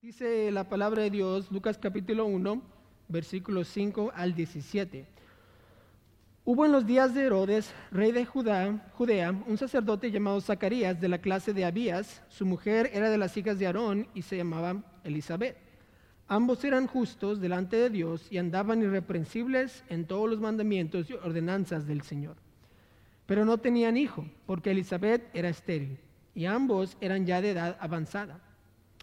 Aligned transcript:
Dice 0.00 0.52
la 0.52 0.68
palabra 0.68 1.02
de 1.02 1.10
Dios, 1.10 1.50
Lucas 1.50 1.76
capítulo 1.76 2.26
1, 2.26 2.62
versículos 3.08 3.66
5 3.66 4.12
al 4.14 4.32
17. 4.32 5.04
Hubo 6.44 6.64
en 6.64 6.70
los 6.70 6.86
días 6.86 7.14
de 7.14 7.24
Herodes, 7.24 7.74
rey 7.90 8.12
de 8.12 8.24
Judá, 8.24 8.92
Judea, 8.94 9.32
un 9.32 9.58
sacerdote 9.58 10.12
llamado 10.12 10.40
Zacarías 10.40 11.00
de 11.00 11.08
la 11.08 11.18
clase 11.18 11.52
de 11.52 11.64
Abías. 11.64 12.22
Su 12.28 12.46
mujer 12.46 12.90
era 12.94 13.10
de 13.10 13.18
las 13.18 13.36
hijas 13.36 13.58
de 13.58 13.66
Aarón 13.66 14.06
y 14.14 14.22
se 14.22 14.36
llamaba 14.36 14.84
Elizabeth. 15.02 15.56
Ambos 16.28 16.62
eran 16.62 16.86
justos 16.86 17.40
delante 17.40 17.74
de 17.74 17.90
Dios 17.90 18.30
y 18.30 18.38
andaban 18.38 18.80
irreprensibles 18.80 19.82
en 19.88 20.06
todos 20.06 20.30
los 20.30 20.38
mandamientos 20.38 21.10
y 21.10 21.14
ordenanzas 21.14 21.88
del 21.88 22.02
Señor. 22.02 22.36
Pero 23.26 23.44
no 23.44 23.58
tenían 23.58 23.96
hijo, 23.96 24.24
porque 24.46 24.70
Elizabeth 24.70 25.28
era 25.34 25.48
estéril, 25.48 25.98
y 26.36 26.44
ambos 26.44 26.96
eran 27.00 27.26
ya 27.26 27.40
de 27.40 27.50
edad 27.50 27.76
avanzada. 27.80 28.47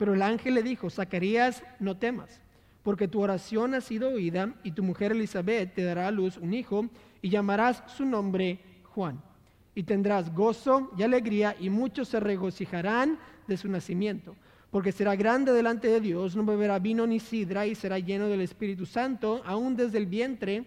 Pero 0.00 0.14
el 0.14 0.22
ángel 0.22 0.54
le 0.54 0.62
dijo, 0.62 0.88
Zacarías, 0.88 1.62
no 1.78 1.98
temas, 1.98 2.40
porque 2.82 3.06
tu 3.06 3.20
oración 3.20 3.74
ha 3.74 3.82
sido 3.82 4.08
oída 4.08 4.54
y 4.64 4.70
tu 4.70 4.82
mujer 4.82 5.12
Elizabeth 5.12 5.74
te 5.74 5.84
dará 5.84 6.08
a 6.08 6.10
luz 6.10 6.38
un 6.38 6.54
hijo 6.54 6.86
y 7.20 7.28
llamarás 7.28 7.82
su 7.86 8.06
nombre 8.06 8.60
Juan. 8.84 9.20
Y 9.74 9.82
tendrás 9.82 10.34
gozo 10.34 10.90
y 10.96 11.02
alegría 11.02 11.54
y 11.60 11.68
muchos 11.68 12.08
se 12.08 12.18
regocijarán 12.18 13.18
de 13.46 13.58
su 13.58 13.68
nacimiento, 13.68 14.36
porque 14.70 14.90
será 14.90 15.16
grande 15.16 15.52
delante 15.52 15.88
de 15.88 16.00
Dios, 16.00 16.34
no 16.34 16.46
beberá 16.46 16.78
vino 16.78 17.06
ni 17.06 17.20
sidra 17.20 17.66
y 17.66 17.74
será 17.74 17.98
lleno 17.98 18.28
del 18.28 18.40
Espíritu 18.40 18.86
Santo, 18.86 19.42
aún 19.44 19.76
desde 19.76 19.98
el 19.98 20.06
vientre 20.06 20.64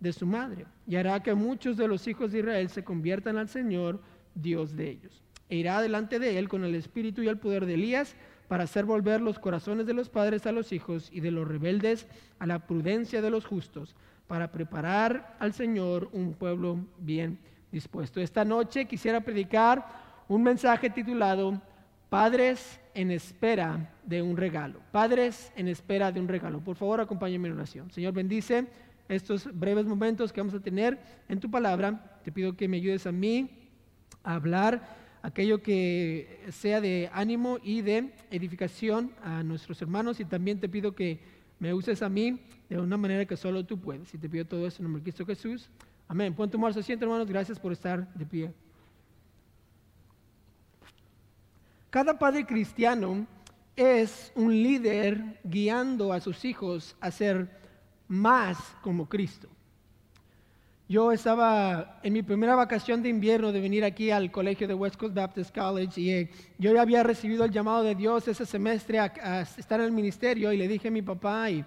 de 0.00 0.12
su 0.12 0.26
madre. 0.26 0.66
Y 0.88 0.96
hará 0.96 1.22
que 1.22 1.34
muchos 1.34 1.76
de 1.76 1.86
los 1.86 2.08
hijos 2.08 2.32
de 2.32 2.40
Israel 2.40 2.68
se 2.68 2.82
conviertan 2.82 3.36
al 3.36 3.48
Señor, 3.48 4.00
Dios 4.34 4.74
de 4.74 4.90
ellos. 4.90 5.22
E 5.48 5.56
irá 5.56 5.80
delante 5.80 6.18
de 6.18 6.36
él 6.36 6.48
con 6.48 6.64
el 6.64 6.74
espíritu 6.74 7.22
y 7.22 7.28
el 7.28 7.38
poder 7.38 7.66
de 7.66 7.74
Elías 7.74 8.16
para 8.48 8.64
hacer 8.64 8.84
volver 8.84 9.20
los 9.20 9.38
corazones 9.38 9.86
de 9.86 9.94
los 9.94 10.08
padres 10.08 10.46
a 10.46 10.52
los 10.52 10.72
hijos 10.72 11.08
y 11.12 11.20
de 11.20 11.30
los 11.30 11.46
rebeldes 11.46 12.06
a 12.38 12.46
la 12.46 12.66
prudencia 12.66 13.20
de 13.20 13.30
los 13.30 13.44
justos, 13.44 13.94
para 14.26 14.50
preparar 14.50 15.36
al 15.38 15.52
Señor 15.52 16.08
un 16.12 16.34
pueblo 16.34 16.78
bien 16.98 17.38
dispuesto. 17.70 18.20
Esta 18.20 18.44
noche 18.44 18.86
quisiera 18.86 19.20
predicar 19.20 19.86
un 20.28 20.42
mensaje 20.42 20.90
titulado 20.90 21.60
Padres 22.08 22.80
en 22.94 23.10
espera 23.10 23.92
de 24.04 24.22
un 24.22 24.36
regalo. 24.36 24.80
Padres 24.92 25.52
en 25.56 25.68
espera 25.68 26.12
de 26.12 26.20
un 26.20 26.28
regalo. 26.28 26.60
Por 26.60 26.76
favor, 26.76 27.00
acompáñenme 27.00 27.48
en 27.48 27.54
oración. 27.54 27.90
Señor, 27.90 28.14
bendice 28.14 28.66
estos 29.08 29.48
breves 29.52 29.86
momentos 29.86 30.32
que 30.32 30.40
vamos 30.40 30.54
a 30.54 30.60
tener 30.60 30.98
en 31.28 31.40
tu 31.40 31.50
palabra. 31.50 32.20
Te 32.24 32.32
pido 32.32 32.56
que 32.56 32.68
me 32.68 32.78
ayudes 32.78 33.06
a 33.06 33.12
mí 33.12 33.50
a 34.24 34.34
hablar 34.34 35.05
aquello 35.22 35.62
que 35.62 36.46
sea 36.50 36.80
de 36.80 37.10
ánimo 37.12 37.58
y 37.62 37.82
de 37.82 38.12
edificación 38.30 39.12
a 39.22 39.42
nuestros 39.42 39.80
hermanos 39.82 40.20
y 40.20 40.24
también 40.24 40.60
te 40.60 40.68
pido 40.68 40.94
que 40.94 41.20
me 41.58 41.72
uses 41.72 42.02
a 42.02 42.08
mí 42.08 42.40
de 42.68 42.78
una 42.78 42.96
manera 42.96 43.24
que 43.24 43.36
solo 43.36 43.64
tú 43.64 43.78
puedes. 43.78 44.12
Y 44.14 44.18
te 44.18 44.28
pido 44.28 44.44
todo 44.44 44.66
eso 44.66 44.78
en 44.78 44.84
nombre 44.84 45.00
de 45.00 45.04
Cristo 45.04 45.26
Jesús. 45.26 45.68
Amén. 46.08 46.34
Pueden 46.34 46.50
tomar 46.50 46.72
su 46.72 46.80
asiento, 46.80 47.04
hermanos. 47.04 47.28
Gracias 47.28 47.58
por 47.58 47.72
estar 47.72 48.12
de 48.14 48.26
pie. 48.26 48.52
Cada 51.90 52.18
padre 52.18 52.44
cristiano 52.44 53.26
es 53.74 54.32
un 54.34 54.50
líder 54.50 55.40
guiando 55.44 56.12
a 56.12 56.20
sus 56.20 56.44
hijos 56.44 56.96
a 57.00 57.10
ser 57.10 57.50
más 58.08 58.58
como 58.82 59.08
Cristo. 59.08 59.48
Yo 60.88 61.10
estaba 61.10 61.98
en 62.04 62.12
mi 62.12 62.22
primera 62.22 62.54
vacación 62.54 63.02
de 63.02 63.08
invierno 63.08 63.50
de 63.50 63.60
venir 63.60 63.84
aquí 63.84 64.12
al 64.12 64.30
colegio 64.30 64.68
de 64.68 64.74
West 64.74 64.96
Coast 64.96 65.16
Baptist 65.16 65.52
College 65.52 66.00
y 66.00 66.10
eh, 66.10 66.30
yo 66.58 66.72
ya 66.72 66.80
había 66.80 67.02
recibido 67.02 67.44
el 67.44 67.50
llamado 67.50 67.82
de 67.82 67.96
Dios 67.96 68.28
ese 68.28 68.46
semestre 68.46 69.00
a, 69.00 69.40
estar 69.40 69.80
en 69.80 69.86
el 69.86 69.90
ministerio 69.90 70.52
y 70.52 70.56
le 70.56 70.68
dije 70.68 70.86
a 70.86 70.92
mi 70.92 71.02
papá 71.02 71.50
y 71.50 71.64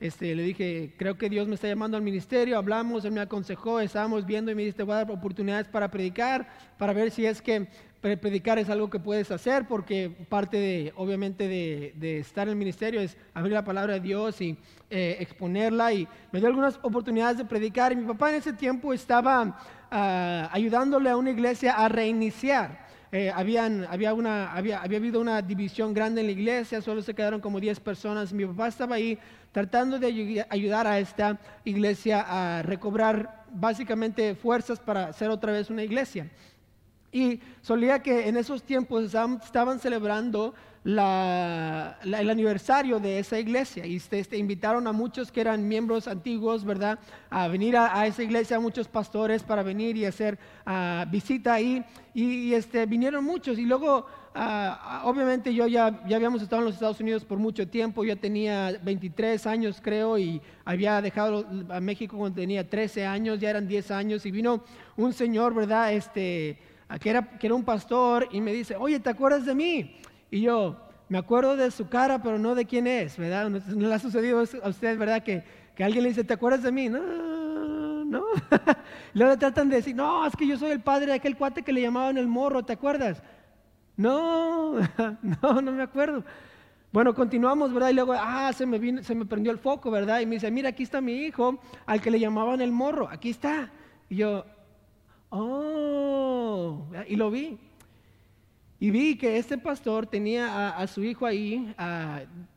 este, 0.00 0.34
le 0.34 0.42
dije, 0.42 0.92
creo 0.98 1.16
que 1.16 1.30
Dios 1.30 1.48
me 1.48 1.54
está 1.54 1.66
llamando 1.66 1.96
al 1.96 2.02
ministerio, 2.02 2.58
hablamos, 2.58 3.06
él 3.06 3.12
me 3.12 3.22
aconsejó, 3.22 3.80
estábamos 3.80 4.26
viendo 4.26 4.50
y 4.50 4.54
me 4.54 4.64
dice, 4.64 4.76
te 4.76 4.82
voy 4.82 4.92
a 4.92 4.96
dar 4.96 5.10
oportunidades 5.10 5.66
para 5.66 5.90
predicar, 5.90 6.46
para 6.76 6.92
ver 6.92 7.10
si 7.10 7.24
es 7.24 7.40
que 7.40 7.68
predicar 8.00 8.58
es 8.58 8.70
algo 8.70 8.88
que 8.88 9.00
puedes 9.00 9.30
hacer, 9.30 9.66
porque 9.66 10.10
parte 10.28 10.56
de, 10.56 10.92
obviamente, 10.96 11.48
de, 11.48 12.18
estar 12.18 12.46
en 12.46 12.52
el 12.52 12.56
ministerio 12.56 13.00
es 13.00 13.16
abrir 13.34 13.54
la 13.54 13.64
palabra 13.64 13.94
de 13.94 14.00
Dios 14.00 14.40
y 14.40 14.56
eh, 14.90 15.16
exponerla. 15.20 15.92
Y 15.92 16.06
me 16.30 16.38
dio 16.38 16.48
algunas 16.48 16.78
oportunidades 16.82 17.38
de 17.38 17.44
predicar. 17.44 17.92
Y 17.92 17.96
mi 17.96 18.06
papá 18.06 18.30
en 18.30 18.36
ese 18.36 18.52
tiempo 18.52 18.92
estaba 18.92 19.58
ah, 19.90 20.48
ayudándole 20.52 21.10
a 21.10 21.16
una 21.16 21.30
iglesia 21.30 21.72
a 21.72 21.88
reiniciar. 21.88 22.86
Eh, 23.10 23.32
había, 23.34 23.64
había, 23.64 24.82
habido 24.82 25.20
una 25.20 25.40
división 25.40 25.94
grande 25.94 26.20
en 26.20 26.26
la 26.26 26.32
iglesia, 26.32 26.82
solo 26.82 27.00
se 27.00 27.14
quedaron 27.14 27.40
como 27.40 27.58
10 27.58 27.80
personas. 27.80 28.32
Mi 28.32 28.44
papá 28.44 28.68
estaba 28.68 28.96
ahí 28.96 29.18
tratando 29.50 29.98
de 29.98 30.44
ayudar 30.50 30.86
a 30.86 30.98
esta 30.98 31.40
iglesia 31.64 32.24
a 32.28 32.62
recobrar 32.62 33.44
básicamente 33.50 34.34
fuerzas 34.34 34.78
para 34.78 35.06
hacer 35.06 35.30
otra 35.30 35.52
vez 35.52 35.70
una 35.70 35.82
iglesia. 35.82 36.30
Y 37.10 37.40
solía 37.62 38.02
que 38.02 38.28
en 38.28 38.36
esos 38.36 38.62
tiempos 38.62 39.04
estaban 39.04 39.80
celebrando 39.80 40.54
el 40.84 42.30
aniversario 42.30 42.98
de 42.98 43.18
esa 43.18 43.38
iglesia 43.38 43.84
y 43.84 43.96
este, 43.96 44.20
este, 44.20 44.38
invitaron 44.38 44.86
a 44.86 44.92
muchos 44.92 45.30
que 45.30 45.40
eran 45.40 45.66
miembros 45.66 46.08
antiguos, 46.08 46.64
¿verdad? 46.64 46.98
A 47.28 47.48
venir 47.48 47.76
a, 47.76 48.06
esa 48.06 48.22
iglesia, 48.22 48.58
muchos 48.60 48.88
pastores 48.88 49.42
para 49.42 49.62
venir 49.62 49.96
y 49.96 50.06
hacer 50.06 50.38
ah, 50.64 51.04
visita 51.10 51.54
ahí. 51.54 51.84
Y, 52.14 52.54
este, 52.54 52.86
vinieron 52.86 53.22
muchos 53.24 53.58
y 53.58 53.66
luego, 53.66 54.06
ah, 54.34 55.02
obviamente 55.04 55.52
yo 55.52 55.66
ya, 55.66 56.02
ya 56.06 56.16
habíamos 56.16 56.40
estado 56.40 56.62
en 56.62 56.66
los 56.66 56.74
Estados 56.74 57.00
Unidos 57.00 57.24
por 57.24 57.38
mucho 57.38 57.68
tiempo, 57.68 58.04
yo 58.04 58.16
tenía 58.16 58.78
23 58.82 59.46
años 59.46 59.80
creo 59.82 60.16
y 60.16 60.40
había 60.64 61.02
dejado 61.02 61.44
a 61.68 61.80
México 61.80 62.16
cuando 62.16 62.36
tenía 62.36 62.68
13 62.68 63.04
años, 63.04 63.40
ya 63.40 63.50
eran 63.50 63.68
10 63.68 63.90
años 63.90 64.24
y 64.24 64.30
vino 64.30 64.64
un 64.96 65.12
señor, 65.12 65.54
¿verdad? 65.54 65.92
Este 65.92 66.58
que 66.96 67.10
era, 67.10 67.22
que 67.38 67.46
era 67.46 67.54
un 67.54 67.64
pastor 67.64 68.28
y 68.30 68.40
me 68.40 68.52
dice, 68.52 68.76
oye, 68.76 68.98
¿te 68.98 69.10
acuerdas 69.10 69.44
de 69.44 69.54
mí? 69.54 69.96
Y 70.30 70.40
yo, 70.40 70.76
me 71.08 71.18
acuerdo 71.18 71.56
de 71.56 71.70
su 71.70 71.88
cara, 71.88 72.22
pero 72.22 72.38
no 72.38 72.54
de 72.54 72.64
quién 72.64 72.86
es, 72.86 73.16
¿verdad? 73.18 73.50
¿No, 73.50 73.88
le 73.88 73.94
ha 73.94 73.98
sucedido 73.98 74.38
a 74.38 74.68
ustedes, 74.68 74.98
verdad? 74.98 75.22
Que, 75.22 75.44
que 75.74 75.84
alguien 75.84 76.02
le 76.02 76.10
dice, 76.10 76.24
¿te 76.24 76.34
acuerdas 76.34 76.62
de 76.62 76.72
mí? 76.72 76.88
No, 76.88 78.04
no. 78.04 78.24
luego 79.14 79.32
le 79.32 79.36
tratan 79.36 79.68
de 79.68 79.76
decir, 79.76 79.94
no, 79.94 80.26
es 80.26 80.34
que 80.34 80.46
yo 80.46 80.56
soy 80.56 80.70
el 80.70 80.80
padre 80.80 81.06
de 81.06 81.12
aquel 81.14 81.36
cuate 81.36 81.62
que 81.62 81.72
le 81.72 81.82
llamaban 81.82 82.16
el 82.16 82.26
morro, 82.26 82.64
¿te 82.64 82.72
acuerdas? 82.72 83.22
No, 83.96 84.74
no, 85.42 85.60
no 85.60 85.72
me 85.72 85.82
acuerdo. 85.82 86.24
Bueno, 86.90 87.14
continuamos, 87.14 87.72
¿verdad? 87.72 87.90
Y 87.90 87.94
luego, 87.94 88.14
ah, 88.16 88.50
se 88.54 88.64
me, 88.64 88.78
vino, 88.78 89.02
se 89.02 89.14
me 89.14 89.26
prendió 89.26 89.52
el 89.52 89.58
foco, 89.58 89.90
¿verdad? 89.90 90.20
Y 90.20 90.26
me 90.26 90.36
dice, 90.36 90.50
mira, 90.50 90.70
aquí 90.70 90.82
está 90.82 91.02
mi 91.02 91.12
hijo, 91.12 91.60
al 91.84 92.00
que 92.00 92.10
le 92.10 92.18
llamaban 92.18 92.62
el 92.62 92.72
morro, 92.72 93.08
aquí 93.10 93.28
está. 93.28 93.70
Y 94.08 94.16
yo, 94.16 94.46
oh, 95.30 96.86
y 97.08 97.16
lo 97.16 97.30
vi. 97.30 97.58
Y 98.80 98.90
vi 98.90 99.16
que 99.16 99.38
este 99.38 99.58
pastor 99.58 100.06
tenía 100.06 100.68
a, 100.70 100.86
su 100.86 101.02
hijo 101.02 101.26
ahí, 101.26 101.74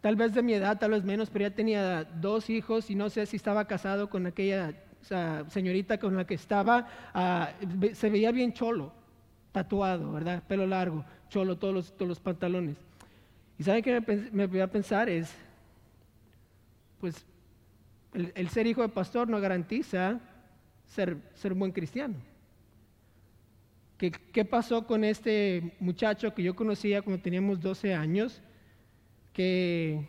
tal 0.02 0.16
vez 0.16 0.34
de 0.36 0.44
mi 0.44 0.54
edad, 0.54 0.78
tal 0.78 0.92
vez 0.92 1.04
menos, 1.04 1.32
pero 1.32 1.48
ya 1.48 1.56
tenía 1.56 2.04
dos 2.04 2.50
hijos 2.52 2.92
y 2.92 2.96
no 2.96 3.10
sé 3.10 3.26
si 3.26 3.38
estaba 3.38 3.66
casado 3.66 4.08
con 4.08 4.28
aquella 4.28 4.72
señorita 5.50 5.98
con 5.98 6.16
la 6.16 6.26
que 6.28 6.36
estaba. 6.36 6.88
Ah, 7.14 7.50
se 7.94 8.10
veía 8.12 8.32
bien 8.32 8.54
cholo, 8.54 8.94
tatuado, 9.52 10.12
¿verdad? 10.12 10.44
Pelo 10.48 10.68
largo, 10.68 11.04
cholo, 11.30 11.58
todos 11.58 11.74
los, 11.74 11.98
todos 11.98 12.10
los 12.10 12.20
pantalones. 12.20 12.78
Y 13.58 13.64
¿saben 13.64 13.84
qué 13.84 14.30
me, 14.32 14.46
voy 14.46 14.60
a 14.60 14.68
pensar? 14.68 15.10
Es, 15.10 15.34
pues, 17.00 17.26
el, 18.14 18.50
ser 18.50 18.68
hijo 18.68 18.82
de 18.84 18.90
pastor 18.90 19.28
no 19.28 19.40
garantiza 19.40 20.20
ser, 20.86 21.18
ser 21.34 21.56
buen 21.56 21.72
cristiano. 21.72 22.16
¿Qué, 24.10 24.46
pasó 24.46 24.88
con 24.88 25.04
este 25.04 25.76
muchacho 25.80 26.34
que 26.34 26.42
yo 26.42 26.56
conocía 26.56 27.04
cuando 27.04 27.22
teníamos 27.22 27.62
12 27.62 27.94
años? 27.94 28.42
Que, 29.32 30.08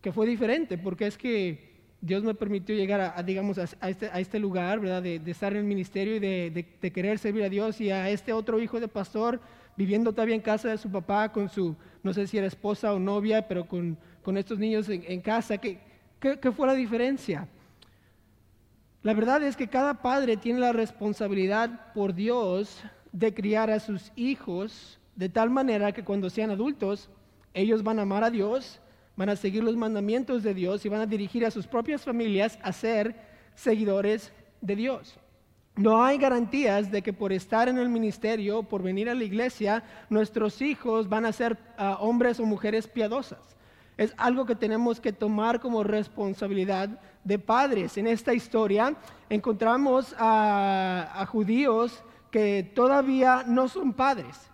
que 0.00 0.12
fue 0.12 0.26
diferente, 0.26 0.78
porque 0.78 1.06
es 1.06 1.18
que 1.18 1.72
Dios 2.00 2.24
me 2.24 2.34
permitió 2.34 2.74
llegar 2.74 3.12
a, 3.14 3.22
digamos, 3.22 3.58
a, 3.58 3.64
este, 3.64 4.06
a, 4.06 4.18
este, 4.18 4.38
lugar, 4.38 4.80
¿verdad? 4.80 5.02
De, 5.02 5.20
estar 5.26 5.52
en 5.52 5.58
el 5.58 5.64
ministerio 5.64 6.16
y 6.16 6.20
de, 6.20 6.66
de, 6.80 6.90
querer 6.90 7.18
servir 7.18 7.44
a 7.44 7.50
Dios 7.50 7.82
y 7.82 7.90
a 7.90 8.08
este 8.08 8.32
otro 8.32 8.58
hijo 8.62 8.80
de 8.80 8.88
pastor 8.88 9.40
viviendo 9.76 10.12
todavía 10.12 10.34
en 10.34 10.40
casa 10.40 10.70
de 10.70 10.78
su 10.78 10.90
papá 10.90 11.30
con 11.32 11.50
su, 11.50 11.76
no 12.02 12.14
sé 12.14 12.26
si 12.26 12.38
era 12.38 12.46
esposa 12.46 12.94
o 12.94 12.98
novia, 12.98 13.46
pero 13.46 13.68
con, 13.68 13.98
con 14.22 14.38
estos 14.38 14.58
niños 14.58 14.88
en, 14.88 15.20
casa. 15.20 15.58
¿Qué, 15.58 15.78
¿Qué, 16.18 16.40
¿Qué 16.40 16.50
fue 16.50 16.66
la 16.66 16.74
diferencia? 16.74 17.46
La 19.02 19.12
verdad 19.12 19.42
es 19.42 19.54
que 19.54 19.68
cada 19.68 20.00
padre 20.00 20.38
tiene 20.38 20.60
la 20.60 20.72
responsabilidad 20.72 21.92
por 21.92 22.14
Dios 22.14 22.82
de 23.12 23.34
criar 23.34 23.70
a 23.70 23.80
sus 23.80 24.10
hijos 24.16 24.98
de 25.16 25.28
tal 25.28 25.50
manera 25.50 25.92
que 25.92 26.04
cuando 26.04 26.30
sean 26.30 26.50
adultos, 26.50 27.10
ellos 27.54 27.82
van 27.82 27.98
a 27.98 28.02
amar 28.02 28.24
a 28.24 28.30
Dios, 28.30 28.80
van 29.16 29.28
a 29.28 29.36
seguir 29.36 29.62
los 29.62 29.76
mandamientos 29.76 30.42
de 30.42 30.54
Dios 30.54 30.84
y 30.84 30.88
van 30.88 31.02
a 31.02 31.06
dirigir 31.06 31.44
a 31.44 31.50
sus 31.50 31.66
propias 31.66 32.02
familias 32.02 32.58
a 32.62 32.72
ser 32.72 33.14
seguidores 33.54 34.32
de 34.60 34.76
Dios. 34.76 35.18
No 35.76 36.02
hay 36.04 36.18
garantías 36.18 36.90
de 36.90 37.02
que 37.02 37.12
por 37.12 37.32
estar 37.32 37.68
en 37.68 37.78
el 37.78 37.88
ministerio, 37.88 38.62
por 38.62 38.82
venir 38.82 39.08
a 39.08 39.14
la 39.14 39.24
iglesia, 39.24 39.82
nuestros 40.10 40.60
hijos 40.60 41.08
van 41.08 41.24
a 41.24 41.32
ser 41.32 41.52
uh, 41.78 41.94
hombres 41.98 42.40
o 42.40 42.44
mujeres 42.44 42.86
piadosas. 42.86 43.56
Es 43.96 44.14
algo 44.16 44.46
que 44.46 44.54
tenemos 44.54 45.00
que 45.00 45.12
tomar 45.12 45.60
como 45.60 45.82
responsabilidad 45.82 47.00
de 47.24 47.38
padres. 47.38 47.96
En 47.98 48.06
esta 48.06 48.34
historia 48.34 48.96
encontramos 49.28 50.14
a 50.18 51.26
judíos 51.30 52.02
que 52.32 52.72
todavía 52.74 53.44
no 53.46 53.68
son 53.68 53.92
padres. 53.92 54.50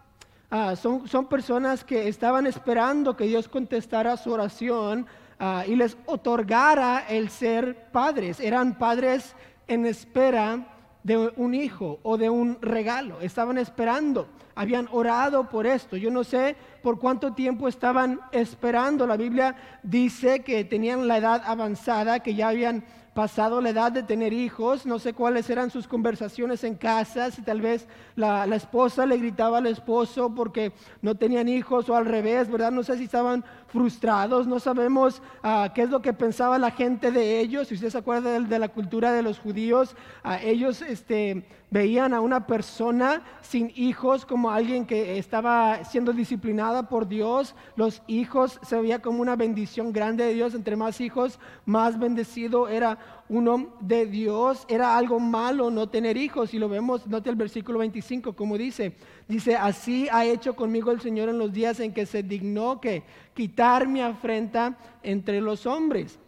Uh, 0.50 0.74
son, 0.76 1.06
son, 1.06 1.26
personas 1.26 1.84
que 1.84 2.08
estaban 2.08 2.46
esperando 2.46 3.16
que 3.16 3.24
Dios 3.24 3.48
contestara 3.48 4.16
su 4.16 4.32
oración 4.32 5.06
uh, 5.38 5.70
y 5.70 5.76
les 5.76 5.96
otorgara 6.06 7.04
el 7.08 7.30
ser 7.30 7.90
padres. 7.92 8.40
Eran 8.40 8.76
padres 8.76 9.34
en 9.68 9.86
espera 9.86 10.66
de 11.04 11.32
un 11.36 11.54
hijo 11.54 12.00
o 12.02 12.16
de 12.16 12.28
un 12.28 12.58
regalo. 12.60 13.20
Estaban 13.20 13.58
esperando, 13.58 14.26
habían 14.56 14.88
orado 14.90 15.48
por 15.48 15.66
esto. 15.66 15.96
Yo 15.96 16.10
no 16.10 16.24
sé 16.24 16.56
por 16.82 16.98
cuánto 16.98 17.32
tiempo 17.34 17.68
estaban 17.68 18.20
esperando. 18.32 19.06
La 19.06 19.16
Biblia 19.16 19.54
dice 19.84 20.40
que 20.40 20.64
tenían 20.64 21.06
la 21.06 21.18
edad 21.18 21.42
avanzada, 21.46 22.20
que 22.20 22.34
ya 22.34 22.48
habían 22.48 22.84
pasado 23.18 23.60
la 23.60 23.70
edad 23.70 23.90
de 23.90 24.04
tener 24.04 24.32
hijos, 24.32 24.86
no 24.86 25.00
sé 25.00 25.12
cuáles 25.12 25.50
eran 25.50 25.72
sus 25.72 25.88
conversaciones 25.88 26.62
en 26.62 26.76
casa, 26.76 27.32
si 27.32 27.42
tal 27.42 27.60
vez 27.60 27.88
la, 28.14 28.46
la, 28.46 28.54
esposa 28.54 29.06
le 29.06 29.16
gritaba 29.16 29.58
al 29.58 29.66
esposo 29.66 30.32
porque 30.36 30.70
no 31.02 31.16
tenían 31.16 31.48
hijos 31.48 31.88
o 31.88 31.96
al 31.96 32.06
revés, 32.06 32.48
¿verdad? 32.48 32.70
No 32.70 32.84
sé 32.84 32.96
si 32.96 33.02
estaban 33.02 33.44
frustrados, 33.68 34.46
no 34.46 34.58
sabemos 34.60 35.22
uh, 35.44 35.72
qué 35.74 35.82
es 35.82 35.90
lo 35.90 36.00
que 36.00 36.12
pensaba 36.12 36.58
la 36.58 36.70
gente 36.70 37.10
de 37.10 37.40
ellos, 37.40 37.68
si 37.68 37.74
usted 37.74 37.90
se 37.90 37.98
acuerda 37.98 38.40
de, 38.40 38.58
la 38.58 38.68
cultura 38.68 39.12
de 39.12 39.22
los 39.22 39.38
judíos, 39.38 39.94
uh, 40.24 40.32
ellos 40.42 40.82
este, 40.82 41.44
veían 41.70 42.14
a 42.14 42.20
una 42.20 42.46
persona 42.46 43.22
sin 43.42 43.70
hijos 43.76 44.24
como 44.24 44.50
alguien 44.50 44.86
que 44.86 45.18
estaba 45.18 45.84
siendo 45.84 46.12
disciplinada 46.12 46.88
por 46.88 47.08
Dios, 47.08 47.54
los 47.76 48.02
hijos 48.06 48.58
se 48.62 48.80
veía 48.80 49.00
como 49.00 49.20
una 49.20 49.36
bendición 49.36 49.92
grande 49.92 50.24
de 50.24 50.34
Dios, 50.34 50.54
entre 50.54 50.76
más 50.76 51.00
hijos, 51.00 51.38
más 51.66 51.98
bendecido 51.98 52.68
era 52.68 52.98
uno 53.28 53.74
de 53.80 54.06
Dios, 54.06 54.64
era 54.68 54.96
algo 54.96 55.20
malo 55.20 55.70
no 55.70 55.88
tener 55.88 56.16
hijos. 56.16 56.54
Y 56.54 56.58
lo 56.58 56.68
vemos, 56.68 57.06
note 57.06 57.30
el 57.30 57.36
versículo 57.36 57.78
25, 57.80 58.34
como 58.34 58.56
dice, 58.56 58.96
dice, 59.28 59.56
así 59.56 60.08
ha 60.10 60.24
hecho 60.24 60.56
conmigo 60.56 60.90
el 60.90 61.00
Señor 61.00 61.28
en 61.28 61.38
los 61.38 61.52
días 61.52 61.78
en 61.80 61.92
que 61.92 62.06
se 62.06 62.22
dignó 62.22 62.80
que 62.80 63.04
quitar 63.34 63.86
mi 63.86 64.00
afrenta 64.00 64.76
entre 65.02 65.40
los 65.40 65.66
hombres. 65.66 66.18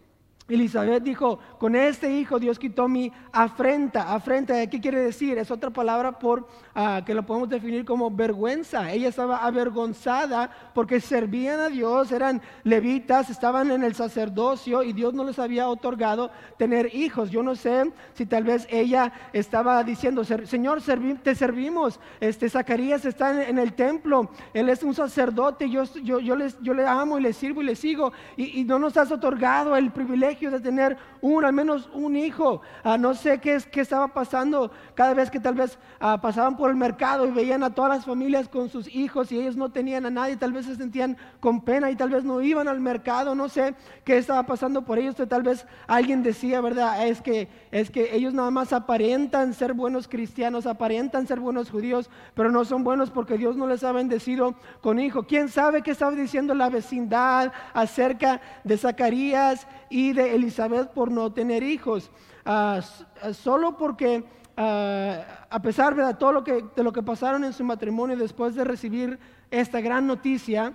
Elizabeth 0.51 1.03
dijo, 1.03 1.39
con 1.59 1.77
este 1.77 2.13
hijo 2.13 2.39
Dios 2.39 2.59
quitó 2.59 2.89
mi 2.89 3.13
afrenta. 3.33 4.13
Afrenta, 4.13 4.67
¿qué 4.67 4.81
quiere 4.81 5.01
decir? 5.01 5.39
Es 5.39 5.51
otra 5.51 5.71
palabra 5.71 6.19
por, 6.19 6.41
uh, 6.41 7.05
que 7.07 7.15
lo 7.15 7.25
podemos 7.25 7.49
definir 7.49 7.85
como 7.85 8.11
vergüenza. 8.11 8.91
Ella 8.93 9.09
estaba 9.09 9.39
avergonzada 9.39 10.51
porque 10.75 11.01
servían 11.01 11.61
a 11.61 11.69
Dios, 11.69 12.11
eran 12.11 12.43
levitas, 12.65 13.31
estaban 13.31 13.71
en 13.71 13.85
el 13.85 13.95
sacerdocio 13.95 14.83
y 14.83 14.93
Dios 14.93 15.15
no 15.15 15.25
les 15.25 15.39
había 15.39 15.69
otorgado 15.69 16.31
tener 16.59 16.95
hijos. 16.95 17.31
Yo 17.31 17.43
no 17.43 17.55
sé 17.55 17.93
si 18.15 18.27
tal 18.27 18.45
vez 18.45 18.67
ella 18.71 19.13
estaba 19.33 19.83
diciendo, 19.85 20.25
Señor, 20.25 20.83
te 21.23 21.35
servimos. 21.35 22.01
Este 22.21 22.51
Zacarías 22.51 23.05
está 23.05 23.49
en, 23.49 23.59
el 23.59 23.75
templo, 23.75 24.31
él 24.55 24.69
es 24.69 24.83
un 24.83 24.95
sacerdote, 24.95 25.69
yo, 25.71 25.85
yo, 26.03 26.19
yo, 26.19 26.35
les, 26.35 26.59
yo 26.61 26.75
le 26.75 26.87
amo 26.87 27.19
y 27.19 27.23
le 27.23 27.33
sirvo 27.33 27.63
y 27.63 27.67
le 27.67 27.77
sigo 27.77 28.13
y 28.37 28.65
no 28.65 28.79
nos 28.79 28.97
has 28.97 29.13
otorgado 29.13 29.77
el 29.77 29.91
privilegio 29.91 30.40
de 30.49 30.61
tener 30.61 30.97
un, 31.21 31.45
al 31.45 31.53
menos 31.53 31.91
un 31.93 32.17
hijo. 32.17 32.63
Uh, 32.85 32.97
no 32.97 33.15
sé 33.15 33.39
qué, 33.39 33.57
es, 33.57 33.67
qué 33.67 33.81
estaba 33.81 34.09
pasando 34.09 34.71
cada 34.95 35.13
vez 35.13 35.31
que 35.31 35.41
tal 35.41 35.55
vez 35.55 35.79
uh, 36.01 36.19
pasaban 36.21 36.57
por 36.57 36.71
el 36.71 36.77
mercado 36.77 37.27
y 37.27 37.31
veían 37.31 37.63
a 37.63 37.75
todas 37.75 37.97
las 37.97 38.07
familias 38.07 38.49
con 38.49 38.69
sus 38.69 38.89
hijos 38.95 39.33
y 39.33 39.41
ellos 39.41 39.57
no 39.57 39.71
tenían 39.71 40.07
a 40.07 40.11
nadie, 40.11 40.37
tal 40.37 40.53
vez 40.53 40.67
se 40.67 40.77
sentían 40.77 41.17
con 41.41 41.61
pena 41.61 41.91
y 41.91 41.97
tal 41.97 42.11
vez 42.11 42.25
no 42.25 42.41
iban 42.41 42.69
al 42.69 42.81
mercado, 42.81 43.35
no 43.35 43.49
sé 43.49 43.75
qué 44.05 44.17
estaba 44.17 44.45
pasando 44.45 44.83
por 44.83 44.99
ellos. 44.99 45.17
Tal 45.29 45.43
vez 45.43 45.67
alguien 45.87 46.23
decía, 46.23 46.61
¿verdad? 46.61 47.07
Es 47.07 47.21
que, 47.21 47.49
es 47.71 47.91
que 47.91 48.15
ellos 48.15 48.33
nada 48.33 48.51
más 48.51 48.73
aparentan 48.73 49.53
ser 49.53 49.75
buenos 49.75 50.09
cristianos, 50.09 50.67
aparentan 50.67 51.27
ser 51.27 51.41
buenos 51.41 51.71
judíos, 51.71 52.09
pero 52.35 52.51
no 52.51 52.65
son 52.65 52.85
buenos 52.85 53.11
porque 53.11 53.37
Dios 53.37 53.57
no 53.57 53.67
les 53.67 53.83
ha 53.83 53.93
bendecido 53.93 54.55
con 54.81 55.01
hijo. 55.01 55.25
¿Quién 55.25 55.49
sabe 55.49 55.83
qué 55.83 55.91
estaba 55.91 56.13
diciendo 56.13 56.55
la 56.55 56.71
vecindad 56.71 57.53
acerca 57.73 58.41
de 58.65 58.77
Zacarías 58.77 59.67
y 59.89 60.13
de 60.13 60.20
Elizabeth 60.21 60.91
por 60.91 61.11
no 61.11 61.33
tener 61.33 61.63
hijos. 61.63 62.11
Uh, 62.47 63.33
solo 63.33 63.77
porque, 63.77 64.19
uh, 64.19 65.23
a 65.51 65.63
pesar 65.63 65.95
de 65.95 66.15
todo 66.15 66.33
lo 66.33 66.45
que, 66.45 66.65
de 66.75 66.83
lo 66.83 66.93
que 66.93 67.03
pasaron 67.03 67.45
en 67.45 67.53
su 67.53 67.65
matrimonio 67.65 68.17
después 68.17 68.55
de 68.55 68.65
recibir 68.65 69.19
esta 69.51 69.81
gran 69.81 70.07
noticia 70.07 70.75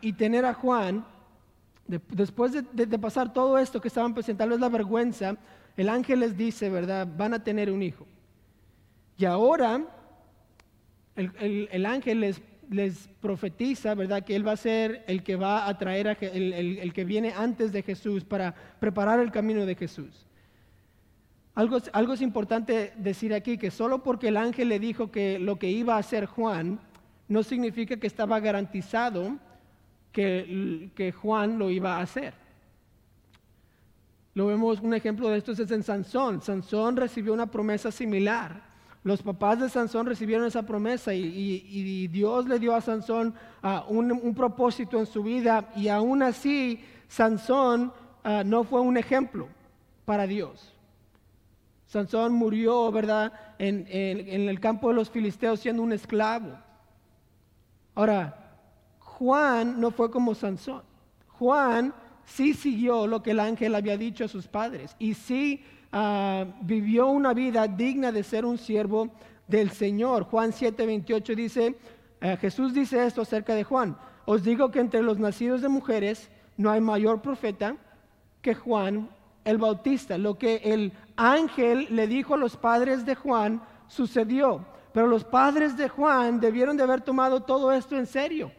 y 0.00 0.12
tener 0.14 0.44
a 0.44 0.54
Juan, 0.54 1.06
de, 1.86 2.00
después 2.08 2.52
de, 2.52 2.98
pasar 2.98 3.32
todo 3.32 3.58
esto 3.58 3.80
que 3.80 3.86
estaban 3.86 4.12
presentando, 4.12 4.56
es 4.56 4.60
la 4.60 4.68
vergüenza, 4.68 5.36
el 5.76 5.88
ángel 5.88 6.18
les 6.18 6.36
dice, 6.36 6.68
¿verdad? 6.68 7.06
Van 7.16 7.32
a 7.32 7.44
tener 7.44 7.70
un 7.70 7.80
hijo. 7.80 8.04
Y 9.16 9.24
ahora 9.24 9.82
el, 11.14 11.68
el 11.70 11.86
ángel 11.86 12.20
les 12.20 12.42
les 12.72 13.08
profetiza, 13.20 13.94
¿verdad? 13.94 14.24
Que 14.24 14.34
Él 14.34 14.46
va 14.46 14.52
a 14.52 14.56
ser 14.56 15.04
el 15.06 15.22
que 15.22 15.36
va 15.36 15.68
a 15.68 15.78
traer, 15.78 16.08
a, 16.08 16.12
el, 16.12 16.92
que 16.92 17.04
viene 17.04 17.32
antes 17.36 17.72
de 17.72 17.82
Jesús 17.82 18.24
para 18.24 18.54
preparar 18.80 19.20
el 19.20 19.30
camino 19.30 19.66
de 19.66 19.74
Jesús. 19.74 20.26
Algo, 21.54 21.78
algo, 21.92 22.14
es 22.14 22.22
importante 22.22 22.94
decir 22.96 23.34
aquí, 23.34 23.58
que 23.58 23.70
solo 23.70 24.02
porque 24.02 24.28
el 24.28 24.38
ángel 24.38 24.70
le 24.70 24.78
dijo 24.78 25.10
que 25.10 25.38
lo 25.38 25.58
que 25.58 25.68
iba 25.68 25.96
a 25.96 25.98
hacer 25.98 26.26
Juan, 26.26 26.80
no 27.28 27.42
significa 27.42 27.96
que 27.98 28.06
estaba 28.06 28.40
garantizado 28.40 29.36
que, 30.12 30.90
que 30.94 31.12
Juan 31.12 31.58
lo 31.58 31.70
iba 31.70 31.96
a 31.96 32.02
hacer. 32.02 32.34
Lo 34.34 34.46
vemos, 34.46 34.80
un 34.80 34.94
ejemplo 34.94 35.28
de 35.28 35.38
esto 35.38 35.52
es 35.52 35.70
en 35.70 35.82
Sansón. 35.82 36.40
Sansón 36.40 36.96
recibió 36.96 37.34
una 37.34 37.50
promesa 37.50 37.90
similar. 37.90 38.71
Los 39.04 39.20
papás 39.22 39.58
de 39.58 39.68
Sansón 39.68 40.06
recibieron 40.06 40.46
esa 40.46 40.62
promesa 40.62 41.12
y, 41.12 42.06
Dios 42.08 42.46
le 42.46 42.58
dio 42.58 42.74
a 42.74 42.80
Sansón 42.80 43.34
uh, 43.62 43.92
un, 43.92 44.34
propósito 44.34 44.98
en 44.98 45.06
su 45.06 45.24
vida 45.24 45.70
y 45.74 45.88
aún 45.88 46.22
así 46.22 46.84
Sansón 47.08 47.92
uh, 48.24 48.44
no 48.44 48.62
fue 48.62 48.80
un 48.80 48.96
ejemplo 48.96 49.48
para 50.04 50.26
Dios. 50.26 50.72
Sansón 51.86 52.32
murió, 52.32 52.90
¿verdad?, 52.92 53.32
en, 53.58 53.86
en 53.90 54.48
el 54.48 54.60
campo 54.60 54.88
de 54.88 54.94
los 54.94 55.10
filisteos 55.10 55.60
siendo 55.60 55.82
un 55.82 55.92
esclavo. 55.92 56.56
Ahora, 57.94 58.58
Juan 59.00 59.80
no 59.80 59.90
fue 59.90 60.10
como 60.10 60.34
Sansón. 60.34 60.82
Juan 61.26 61.92
sí 62.24 62.54
siguió 62.54 63.06
lo 63.06 63.22
que 63.22 63.32
el 63.32 63.40
ángel 63.40 63.74
había 63.74 63.96
dicho 63.96 64.24
a 64.24 64.28
sus 64.28 64.46
padres 64.46 64.94
y 64.98 65.14
sí 65.14 65.64
uh, 65.92 66.44
vivió 66.62 67.08
una 67.08 67.34
vida 67.34 67.66
digna 67.68 68.12
de 68.12 68.22
ser 68.22 68.44
un 68.44 68.58
siervo 68.58 69.10
del 69.46 69.70
Señor. 69.70 70.24
Juan 70.24 70.52
7, 70.52 70.86
28 70.86 71.34
dice, 71.34 71.76
uh, 72.22 72.36
Jesús 72.40 72.74
dice 72.74 73.04
esto 73.04 73.22
acerca 73.22 73.54
de 73.54 73.64
Juan, 73.64 73.96
os 74.24 74.42
digo 74.42 74.70
que 74.70 74.80
entre 74.80 75.02
los 75.02 75.18
nacidos 75.18 75.62
de 75.62 75.68
mujeres 75.68 76.30
no 76.56 76.70
hay 76.70 76.80
mayor 76.80 77.20
profeta 77.22 77.76
que 78.40 78.54
Juan 78.54 79.08
el 79.44 79.58
Bautista. 79.58 80.18
Lo 80.18 80.38
que 80.38 80.56
el 80.64 80.92
ángel 81.16 81.88
le 81.90 82.06
dijo 82.06 82.34
a 82.34 82.38
los 82.38 82.56
padres 82.56 83.04
de 83.04 83.14
Juan 83.14 83.62
sucedió, 83.88 84.64
pero 84.92 85.06
los 85.06 85.24
padres 85.24 85.76
de 85.76 85.88
Juan 85.88 86.40
debieron 86.40 86.76
de 86.76 86.82
haber 86.84 87.00
tomado 87.00 87.42
todo 87.42 87.72
esto 87.72 87.96
en 87.96 88.06
serio. 88.06 88.52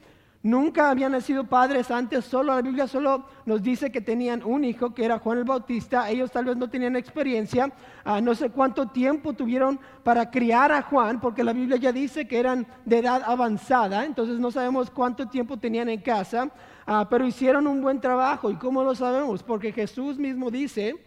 Nunca 0.43 0.89
habían 0.89 1.13
nacido 1.13 1.45
padres 1.45 1.89
antes, 1.89 2.25
solo 2.25 2.53
la 2.53 2.61
Biblia 2.61 2.85
solo 2.85 3.25
nos 3.45 3.63
dice 3.63 3.93
que 3.93 4.01
tenían 4.01 4.43
un 4.43 4.65
hijo 4.65 4.93
que 4.93 5.05
era 5.05 5.17
Juan 5.17 5.37
el 5.37 5.45
Bautista. 5.45 6.09
Ellos 6.09 6.31
tal 6.31 6.43
vez 6.43 6.57
no 6.57 6.69
tenían 6.69 6.97
experiencia, 6.97 7.71
uh, 8.05 8.19
no 8.19 8.35
sé 8.35 8.49
cuánto 8.49 8.89
tiempo 8.89 9.31
tuvieron 9.31 9.79
para 10.03 10.29
criar 10.29 10.73
a 10.73 10.81
Juan, 10.81 11.21
porque 11.21 11.45
la 11.45 11.53
Biblia 11.53 11.77
ya 11.77 11.93
dice 11.93 12.27
que 12.27 12.37
eran 12.37 12.67
de 12.83 12.97
edad 12.97 13.23
avanzada, 13.25 14.03
entonces 14.03 14.37
no 14.37 14.51
sabemos 14.51 14.89
cuánto 14.89 15.29
tiempo 15.29 15.55
tenían 15.55 15.87
en 15.87 16.01
casa, 16.01 16.51
uh, 16.87 17.05
pero 17.09 17.25
hicieron 17.25 17.65
un 17.65 17.81
buen 17.81 18.01
trabajo. 18.01 18.51
¿Y 18.51 18.55
cómo 18.55 18.83
lo 18.83 18.95
sabemos? 18.95 19.43
Porque 19.43 19.71
Jesús 19.71 20.17
mismo 20.17 20.51
dice 20.51 20.97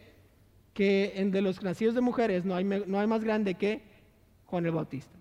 que 0.73 1.13
en 1.15 1.31
de 1.31 1.43
los 1.43 1.63
nacidos 1.63 1.95
de 1.95 2.01
mujeres 2.01 2.47
no 2.47 2.55
hay 2.55 2.65
más 2.65 3.23
grande 3.23 3.55
que 3.55 3.83
Juan 4.47 4.65
el 4.65 4.73
Bautista. 4.73 5.15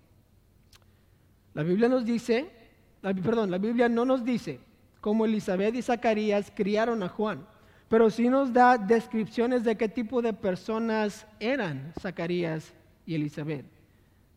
La 1.52 1.62
Biblia 1.62 1.90
nos 1.90 2.06
dice 2.06 2.55
perdón, 3.00 3.50
la 3.50 3.58
Biblia 3.58 3.88
no 3.88 4.04
nos 4.04 4.24
dice 4.24 4.60
cómo 5.00 5.24
Elizabeth 5.24 5.74
y 5.74 5.82
Zacarías 5.82 6.52
criaron 6.54 7.02
a 7.02 7.08
Juan, 7.08 7.46
pero 7.88 8.10
sí 8.10 8.28
nos 8.28 8.52
da 8.52 8.76
descripciones 8.78 9.64
de 9.64 9.76
qué 9.76 9.88
tipo 9.88 10.20
de 10.22 10.32
personas 10.32 11.26
eran 11.38 11.92
Zacarías 12.00 12.72
y 13.06 13.14
Elizabeth, 13.14 13.66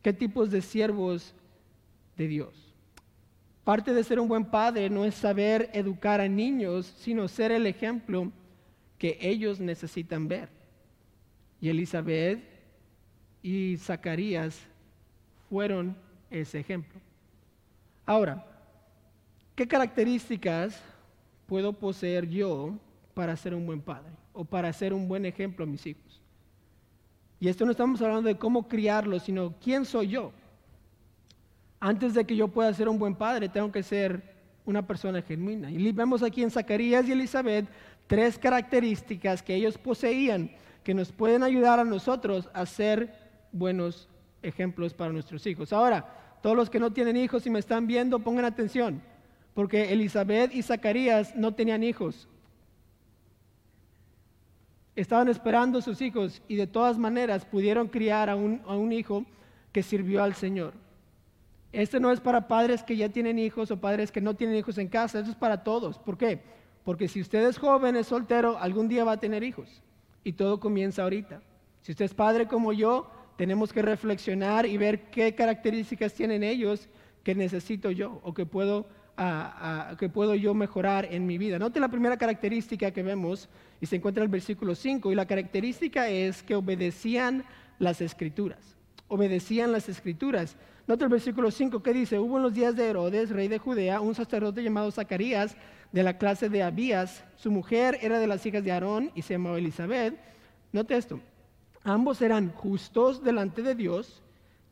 qué 0.02 0.12
tipos 0.12 0.50
de 0.50 0.62
siervos 0.62 1.34
de 2.16 2.28
Dios. 2.28 2.74
Parte 3.64 3.92
de 3.92 4.04
ser 4.04 4.20
un 4.20 4.28
buen 4.28 4.44
padre 4.44 4.88
no 4.88 5.04
es 5.04 5.14
saber 5.14 5.70
educar 5.72 6.20
a 6.20 6.28
niños, 6.28 6.94
sino 6.98 7.28
ser 7.28 7.52
el 7.52 7.66
ejemplo 7.66 8.32
que 8.98 9.18
ellos 9.20 9.60
necesitan 9.60 10.28
ver. 10.28 10.48
Y 11.60 11.68
Elizabeth 11.68 12.40
y 13.42 13.76
Zacarías 13.76 14.60
fueron 15.48 15.96
ese 16.30 16.60
ejemplo. 16.60 17.00
Ahora, 18.06 18.46
¿qué 19.60 19.68
características 19.68 20.80
puedo 21.44 21.74
poseer 21.74 22.26
yo 22.26 22.78
para 23.12 23.36
ser 23.36 23.54
un 23.54 23.66
buen 23.66 23.82
padre 23.82 24.10
o 24.32 24.42
para 24.42 24.72
ser 24.72 24.94
un 24.94 25.06
buen 25.06 25.26
ejemplo 25.26 25.64
a 25.64 25.68
mis 25.68 25.84
hijos? 25.84 26.22
Y 27.38 27.46
esto 27.46 27.66
no 27.66 27.72
estamos 27.72 28.00
hablando 28.00 28.26
de 28.26 28.38
cómo 28.38 28.66
criarlos, 28.66 29.24
sino 29.24 29.52
quién 29.62 29.84
soy 29.84 30.08
yo. 30.08 30.32
Antes 31.78 32.14
de 32.14 32.24
que 32.24 32.36
yo 32.36 32.48
pueda 32.48 32.72
ser 32.72 32.88
un 32.88 32.98
buen 32.98 33.14
padre, 33.14 33.50
tengo 33.50 33.70
que 33.70 33.82
ser 33.82 34.34
una 34.64 34.86
persona 34.86 35.20
genuina. 35.20 35.70
Y 35.70 35.92
vemos 35.92 36.22
aquí 36.22 36.42
en 36.42 36.50
Zacarías 36.50 37.06
y 37.06 37.12
Elizabeth 37.12 37.68
tres 38.06 38.38
características 38.38 39.42
que 39.42 39.56
ellos 39.56 39.76
poseían 39.76 40.52
que 40.82 40.94
nos 40.94 41.12
pueden 41.12 41.42
ayudar 41.42 41.78
a 41.80 41.84
nosotros 41.84 42.48
a 42.54 42.64
ser 42.64 43.12
buenos 43.52 44.08
ejemplos 44.42 44.94
para 44.94 45.12
nuestros 45.12 45.46
hijos. 45.46 45.70
Ahora, 45.74 46.38
todos 46.40 46.56
los 46.56 46.70
que 46.70 46.80
no 46.80 46.94
tienen 46.94 47.18
hijos 47.18 47.46
y 47.46 47.50
me 47.50 47.58
están 47.58 47.86
viendo, 47.86 48.20
pongan 48.20 48.46
atención, 48.46 49.02
porque 49.54 49.92
Elizabeth 49.92 50.54
y 50.54 50.62
Zacarías 50.62 51.34
no 51.36 51.54
tenían 51.54 51.82
hijos. 51.82 52.28
Estaban 54.96 55.28
esperando 55.28 55.80
sus 55.80 56.00
hijos 56.00 56.42
y 56.48 56.56
de 56.56 56.66
todas 56.66 56.98
maneras 56.98 57.44
pudieron 57.44 57.88
criar 57.88 58.28
a 58.28 58.36
un, 58.36 58.60
a 58.66 58.76
un 58.76 58.92
hijo 58.92 59.24
que 59.72 59.82
sirvió 59.82 60.22
al 60.22 60.34
Señor. 60.34 60.74
Este 61.72 62.00
no 62.00 62.10
es 62.10 62.20
para 62.20 62.48
padres 62.48 62.82
que 62.82 62.96
ya 62.96 63.08
tienen 63.08 63.38
hijos 63.38 63.70
o 63.70 63.80
padres 63.80 64.10
que 64.10 64.20
no 64.20 64.34
tienen 64.34 64.56
hijos 64.56 64.78
en 64.78 64.88
casa, 64.88 65.20
esto 65.20 65.30
es 65.30 65.36
para 65.36 65.62
todos. 65.62 65.98
¿Por 65.98 66.18
qué? 66.18 66.40
Porque 66.84 67.06
si 67.06 67.20
usted 67.20 67.46
es 67.46 67.58
joven, 67.58 67.96
es 67.96 68.08
soltero, 68.08 68.58
algún 68.58 68.88
día 68.88 69.04
va 69.04 69.12
a 69.12 69.20
tener 69.20 69.44
hijos. 69.44 69.82
Y 70.24 70.32
todo 70.32 70.58
comienza 70.58 71.02
ahorita. 71.02 71.40
Si 71.82 71.92
usted 71.92 72.06
es 72.06 72.14
padre 72.14 72.46
como 72.46 72.72
yo, 72.72 73.10
tenemos 73.36 73.72
que 73.72 73.82
reflexionar 73.82 74.66
y 74.66 74.76
ver 74.76 75.10
qué 75.10 75.34
características 75.34 76.12
tienen 76.12 76.42
ellos 76.42 76.88
que 77.22 77.34
necesito 77.34 77.90
yo 77.90 78.20
o 78.22 78.34
que 78.34 78.46
puedo, 78.46 78.86
que 79.98 80.08
puedo 80.08 80.34
yo 80.34 80.54
mejorar 80.54 81.06
en 81.10 81.26
mi 81.26 81.38
vida. 81.38 81.58
Note 81.58 81.80
la 81.80 81.88
primera 81.88 82.16
característica 82.16 82.90
que 82.90 83.02
vemos 83.02 83.48
y 83.80 83.86
se 83.86 83.96
encuentra 83.96 84.22
en 84.22 84.28
el 84.28 84.32
versículo 84.32 84.74
5 84.74 85.12
y 85.12 85.14
la 85.14 85.26
característica 85.26 86.08
es 86.08 86.42
que 86.42 86.54
obedecían 86.54 87.44
las 87.78 88.00
escrituras. 88.00 88.76
Obedecían 89.08 89.72
las 89.72 89.88
escrituras. 89.88 90.56
Nota 90.86 91.04
el 91.04 91.10
versículo 91.10 91.50
5 91.50 91.82
que 91.82 91.92
dice, 91.92 92.18
hubo 92.18 92.36
en 92.38 92.42
los 92.44 92.54
días 92.54 92.74
de 92.76 92.88
Herodes, 92.88 93.30
rey 93.30 93.48
de 93.48 93.58
Judea, 93.58 94.00
un 94.00 94.14
sacerdote 94.14 94.62
llamado 94.62 94.90
Zacarías, 94.90 95.56
de 95.92 96.02
la 96.02 96.18
clase 96.18 96.48
de 96.48 96.62
Abías. 96.62 97.24
Su 97.36 97.50
mujer 97.50 97.98
era 98.00 98.18
de 98.18 98.26
las 98.26 98.44
hijas 98.46 98.64
de 98.64 98.72
Aarón 98.72 99.10
y 99.14 99.22
se 99.22 99.34
llamaba 99.34 99.58
Elizabeth. 99.58 100.18
Note 100.72 100.96
esto, 100.96 101.20
ambos 101.82 102.22
eran 102.22 102.52
justos 102.52 103.22
delante 103.22 103.62
de 103.62 103.74
Dios 103.74 104.22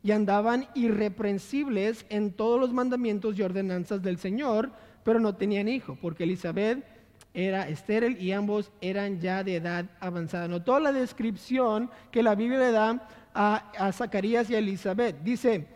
y 0.03 0.11
andaban 0.11 0.67
irreprensibles 0.75 2.05
en 2.09 2.31
todos 2.31 2.59
los 2.59 2.73
mandamientos 2.73 3.37
y 3.37 3.41
ordenanzas 3.41 4.01
del 4.01 4.17
Señor, 4.17 4.71
pero 5.03 5.19
no 5.19 5.35
tenían 5.35 5.67
hijo, 5.67 5.97
porque 6.01 6.23
Elizabeth 6.23 6.83
era 7.33 7.67
estéril 7.69 8.21
y 8.21 8.31
ambos 8.31 8.71
eran 8.81 9.19
ya 9.19 9.43
de 9.43 9.55
edad 9.57 9.85
avanzada. 9.99 10.47
Notó 10.47 10.79
la 10.79 10.91
descripción 10.91 11.89
que 12.11 12.23
la 12.23 12.35
Biblia 12.35 12.59
le 12.59 12.71
da 12.71 13.07
a, 13.33 13.71
a 13.77 13.91
Zacarías 13.91 14.49
y 14.49 14.55
a 14.55 14.59
Elizabeth. 14.59 15.21
Dice, 15.21 15.67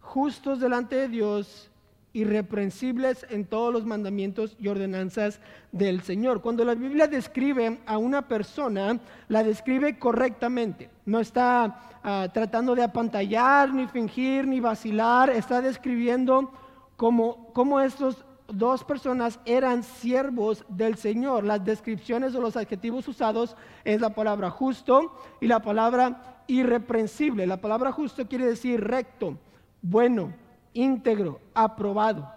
justos 0.00 0.60
delante 0.60 0.96
de 0.96 1.08
Dios, 1.08 1.70
irreprensibles 2.16 3.26
en 3.30 3.44
todos 3.44 3.72
los 3.72 3.84
mandamientos 3.84 4.56
y 4.58 4.68
ordenanzas 4.68 5.40
del 5.70 6.02
Señor. 6.02 6.40
Cuando 6.40 6.64
la 6.64 6.74
Biblia 6.74 7.06
describe 7.06 7.78
a 7.86 7.98
una 7.98 8.26
persona, 8.26 8.98
la 9.28 9.42
describe 9.42 9.98
correctamente. 9.98 10.90
No 11.04 11.20
está 11.20 11.98
ah, 12.02 12.28
tratando 12.32 12.74
de 12.74 12.84
apantallar, 12.84 13.72
ni 13.72 13.86
fingir, 13.86 14.46
ni 14.46 14.60
vacilar. 14.60 15.30
Está 15.30 15.60
describiendo 15.60 16.50
cómo, 16.96 17.52
cómo 17.52 17.80
estos 17.80 18.24
dos 18.48 18.82
personas 18.82 19.38
eran 19.44 19.82
siervos 19.82 20.64
del 20.68 20.96
Señor. 20.96 21.44
Las 21.44 21.64
descripciones 21.64 22.34
o 22.34 22.40
los 22.40 22.56
adjetivos 22.56 23.06
usados 23.08 23.56
es 23.84 24.00
la 24.00 24.14
palabra 24.14 24.50
justo 24.50 25.14
y 25.40 25.48
la 25.48 25.60
palabra 25.60 26.42
irreprensible. 26.46 27.46
La 27.46 27.60
palabra 27.60 27.92
justo 27.92 28.26
quiere 28.26 28.46
decir 28.46 28.82
recto 28.82 29.36
bueno, 29.88 30.32
íntegro, 30.76 31.40
aprobado. 31.54 32.30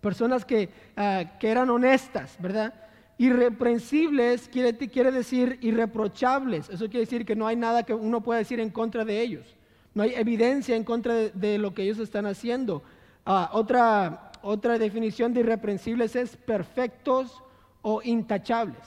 Personas 0.00 0.44
que, 0.44 0.70
ah, 0.96 1.24
que 1.38 1.50
eran 1.50 1.70
honestas, 1.70 2.36
¿verdad? 2.40 2.74
Irreprensibles 3.18 4.48
quiere, 4.48 4.76
quiere, 4.76 5.10
decir 5.10 5.58
irreprochables. 5.62 6.68
Eso 6.68 6.86
quiere 6.86 7.00
decir 7.00 7.24
que 7.24 7.36
no 7.36 7.46
hay 7.46 7.56
nada 7.56 7.82
que 7.82 7.94
uno 7.94 8.22
pueda 8.22 8.38
decir 8.38 8.60
en 8.60 8.70
contra 8.70 9.04
de 9.04 9.20
ellos. 9.20 9.56
No 9.94 10.02
hay 10.02 10.14
evidencia 10.14 10.76
en 10.76 10.84
contra 10.84 11.14
de, 11.14 11.58
lo 11.58 11.74
que 11.74 11.82
ellos 11.82 11.98
están 11.98 12.26
haciendo. 12.26 12.82
Ah, 13.24 13.50
otra, 13.52 14.32
otra 14.42 14.78
definición 14.78 15.32
de 15.32 15.40
irreprensibles 15.40 16.14
es 16.16 16.36
perfectos 16.36 17.42
o 17.82 18.02
intachables, 18.02 18.82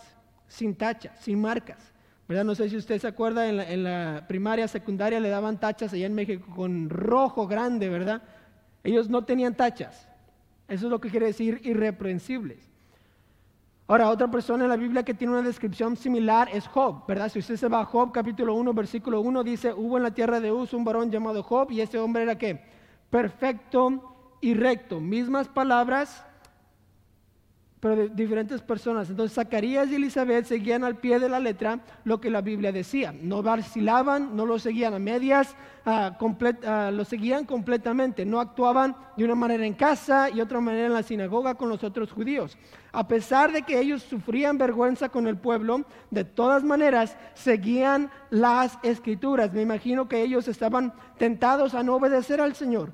sin 0.47 0.75
tacha, 0.75 1.15
sin 1.17 1.41
marcas. 1.41 1.93
No 2.29 2.53
sé 2.53 2.69
si 2.69 2.77
usted 2.77 2.99
se 2.99 3.07
acuerda, 3.07 3.49
en 3.49 3.83
la, 3.83 4.25
primaria, 4.27 4.67
secundaria 4.67 5.19
le 5.19 5.29
daban 5.29 5.59
tachas 5.59 5.93
allá 5.93 6.05
en 6.05 6.13
México 6.13 6.53
con 6.55 6.87
rojo 6.87 7.47
grande, 7.47 7.89
¿verdad? 7.89 8.21
Ellos 8.83 9.09
no 9.09 9.23
tenían 9.23 9.55
tachas. 9.55 10.07
Eso 10.67 10.85
es 10.85 10.91
lo 10.91 10.99
que 11.01 11.09
quiere 11.09 11.27
decir 11.27 11.61
irreprensibles. 11.63 12.69
Ahora, 13.87 14.09
otra 14.09 14.29
persona 14.29 14.65
en 14.65 14.69
la 14.69 14.77
Biblia 14.77 15.01
que 15.01 15.15
tiene 15.15 15.33
una 15.33 15.41
descripción 15.41 15.97
similar 15.97 16.47
es 16.53 16.67
Job, 16.67 17.07
¿verdad? 17.07 17.27
Si 17.29 17.39
usted 17.39 17.55
se 17.55 17.67
va 17.67 17.81
a 17.81 17.85
Job, 17.85 18.11
capítulo 18.11 18.53
1, 18.53 18.71
versículo 18.75 19.19
1, 19.21 19.43
dice, 19.43 19.73
hubo 19.73 19.97
en 19.97 20.03
la 20.03 20.11
tierra 20.11 20.39
de 20.39 20.51
Uz 20.51 20.73
un 20.73 20.83
varón 20.83 21.09
llamado 21.09 21.41
Job 21.41 21.71
y 21.71 21.81
ese 21.81 21.97
hombre 21.97 22.21
era 22.21 22.37
qué? 22.37 22.63
Perfecto 23.09 24.15
y 24.41 24.53
recto. 24.53 24.99
Mismas 24.99 25.47
palabras, 25.47 26.23
pero 27.79 28.09
diferentes 28.09 28.61
personas. 28.61 29.09
Entonces 29.09 29.35
Zacarías 29.35 29.89
y 29.89 29.95
Elizabeth 29.95 30.45
seguían 30.45 30.83
al 30.83 30.97
pie 30.97 31.17
de 31.17 31.29
la 31.29 31.39
letra 31.39 31.79
lo 32.03 32.19
que 32.19 32.29
la 32.29 32.41
Biblia 32.41 32.71
decía. 32.71 33.13
No 33.13 33.41
vacilaban, 33.41 34.35
no 34.35 34.45
lo 34.45 34.59
seguían 34.59 34.93
a 34.93 34.99
medias, 34.99 35.55
uh, 35.85 36.91
lo 36.91 37.05
seguían 37.05 37.45
completamente. 37.45 38.25
No 38.25 38.41
actuaban 38.41 38.95
de 39.15 39.23
una 39.23 39.35
manera 39.35 39.65
en 39.65 39.73
casa 39.73 40.29
y 40.29 40.41
otra 40.41 40.59
manera 40.59 40.87
en 40.87 40.93
la 40.93 41.03
sinagoga 41.03 41.55
con 41.55 41.69
los 41.69 41.83
otros 41.83 42.11
judíos. 42.11 42.57
A 42.91 43.07
pesar 43.07 43.53
de 43.53 43.61
que 43.61 43.79
ellos 43.79 44.03
sufrían 44.03 44.57
vergüenza 44.57 45.07
con 45.07 45.27
el 45.27 45.37
pueblo, 45.37 45.85
de 46.11 46.25
todas 46.25 46.63
maneras 46.63 47.15
seguían 47.33 48.11
las 48.29 48.77
escrituras. 48.83 49.53
Me 49.53 49.61
imagino 49.61 50.09
que 50.09 50.21
ellos 50.21 50.49
estaban 50.49 50.93
tentados 51.17 51.73
a 51.75 51.83
no 51.83 51.95
obedecer 51.95 52.41
al 52.41 52.55
Señor. 52.55 52.91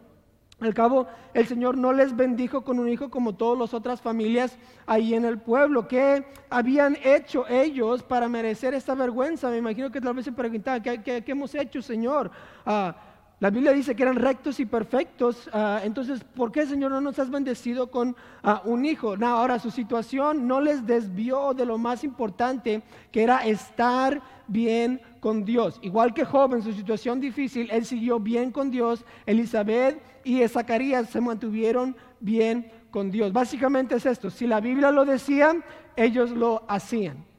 Al 0.62 0.74
cabo, 0.74 1.08
el 1.34 1.46
Señor 1.48 1.78
no 1.78 1.92
les 1.92 2.16
bendijo 2.16 2.64
con 2.64 2.80
un 2.80 2.88
hijo 2.88 3.10
como 3.10 3.36
todas 3.36 3.60
las 3.60 3.74
otras 3.74 4.02
familias 4.02 4.58
ahí 4.86 5.14
en 5.14 5.26
el 5.26 5.38
pueblo. 5.38 5.86
¿Qué 5.88 6.26
habían 6.50 6.98
hecho 7.04 7.46
ellos 7.50 8.02
para 8.02 8.30
merecer 8.30 8.74
esta 8.74 8.96
vergüenza? 8.96 9.50
Me 9.50 9.58
imagino 9.58 9.92
que 9.92 10.00
tal 10.00 10.14
vez 10.14 10.24
se 10.24 10.32
preguntaban, 10.32 10.82
¿qué, 10.82 11.24
hemos 11.28 11.54
hecho, 11.56 11.82
Señor? 11.82 12.32
Ah, 12.66 12.96
la 13.40 13.50
Biblia 13.50 13.74
dice 13.74 13.96
que 13.96 14.04
eran 14.04 14.16
rectos 14.16 14.60
y 14.62 14.66
perfectos. 14.66 15.50
Ah, 15.52 15.82
entonces, 15.84 16.24
¿por 16.24 16.52
qué, 16.52 16.66
Señor, 16.66 16.92
no 16.92 17.02
nos 17.02 17.20
has 17.20 17.30
bendecido 17.30 17.92
con 17.92 18.16
ah, 18.44 18.62
un 18.64 18.86
hijo? 18.86 19.16
ahora, 19.22 19.60
su 19.60 19.72
situación 19.72 20.48
no 20.48 20.62
les 20.62 20.86
desvió 20.88 21.54
de 21.54 21.66
lo 21.66 21.78
más 21.78 22.04
importante, 22.06 22.82
que 23.12 23.24
era 23.24 23.46
estar 23.46 24.22
bien 24.48 25.02
con 25.20 25.44
Dios. 25.44 25.80
Igual 25.82 26.14
que 26.14 26.24
Job 26.24 26.54
en 26.54 26.64
su 26.64 26.72
situación 26.72 27.20
difícil, 27.20 27.70
él 27.72 27.86
siguió 27.86 28.20
bien 28.20 28.52
con 28.52 28.72
Dios. 28.72 29.04
Elizabeth 29.26 30.02
y 30.24 30.48
Zacarías 30.48 31.10
se 31.10 31.20
mantuvieron 31.20 31.96
bien 32.22 32.72
con 32.90 33.12
Dios. 33.12 33.34
Básicamente 33.34 33.96
es 33.96 34.06
esto, 34.06 34.30
si 34.30 34.48
la 34.48 34.62
Biblia 34.62 34.92
lo 34.92 35.04
decía, 35.04 35.54
ellos 35.98 36.32
lo 36.32 36.64
hacían. 36.70 37.35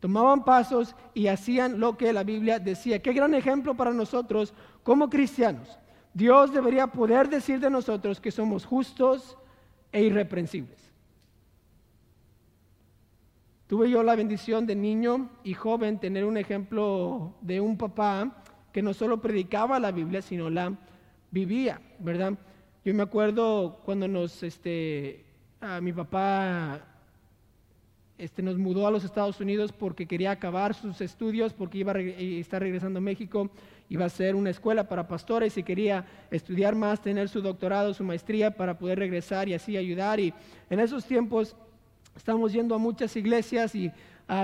Tomaban 0.00 0.44
pasos 0.44 0.96
y 1.12 1.26
hacían 1.26 1.78
lo 1.78 1.96
que 1.96 2.12
la 2.12 2.24
Biblia 2.24 2.58
decía. 2.58 3.00
Qué 3.00 3.12
gran 3.12 3.34
ejemplo 3.34 3.76
para 3.76 3.92
nosotros 3.92 4.54
como 4.82 5.10
cristianos. 5.10 5.78
Dios 6.14 6.52
debería 6.52 6.86
poder 6.86 7.28
decir 7.28 7.60
de 7.60 7.70
nosotros 7.70 8.20
que 8.20 8.30
somos 8.30 8.64
justos 8.64 9.36
e 9.92 10.02
irreprensibles. 10.02 10.90
Tuve 13.66 13.88
yo 13.88 14.02
la 14.02 14.16
bendición 14.16 14.66
de 14.66 14.74
niño 14.74 15.30
y 15.44 15.54
joven 15.54 16.00
tener 16.00 16.24
un 16.24 16.36
ejemplo 16.36 17.34
de 17.40 17.60
un 17.60 17.76
papá 17.76 18.42
que 18.72 18.82
no 18.82 18.94
solo 18.94 19.20
predicaba 19.20 19.78
la 19.78 19.92
Biblia, 19.92 20.22
sino 20.22 20.50
la 20.50 20.76
vivía, 21.30 21.80
¿verdad? 21.98 22.32
Yo 22.84 22.94
me 22.94 23.02
acuerdo 23.02 23.80
cuando 23.84 24.08
nos, 24.08 24.42
este, 24.42 25.24
a 25.60 25.80
mi 25.80 25.92
papá 25.92 26.89
este, 28.20 28.42
nos 28.42 28.58
mudó 28.58 28.86
a 28.86 28.90
los 28.90 29.04
Estados 29.04 29.40
Unidos 29.40 29.72
porque 29.72 30.06
quería 30.06 30.30
acabar 30.30 30.74
sus 30.74 31.00
estudios, 31.00 31.54
porque 31.54 31.78
iba 31.78 31.92
a 31.92 31.98
estar 31.98 32.60
regresando 32.60 32.98
a 32.98 33.00
México, 33.00 33.50
iba 33.88 34.04
a 34.04 34.10
ser 34.10 34.34
una 34.34 34.50
escuela 34.50 34.88
para 34.88 35.08
pastores 35.08 35.56
y 35.56 35.62
quería 35.62 36.04
estudiar 36.30 36.74
más, 36.74 37.00
tener 37.00 37.30
su 37.30 37.40
doctorado, 37.40 37.94
su 37.94 38.04
maestría 38.04 38.50
para 38.50 38.78
poder 38.78 38.98
regresar 38.98 39.48
y 39.48 39.54
así 39.54 39.76
ayudar. 39.76 40.20
Y 40.20 40.34
en 40.68 40.80
esos 40.80 41.06
tiempos 41.06 41.56
estábamos 42.14 42.52
yendo 42.52 42.74
a 42.74 42.78
muchas 42.78 43.16
iglesias 43.16 43.74
y 43.74 43.90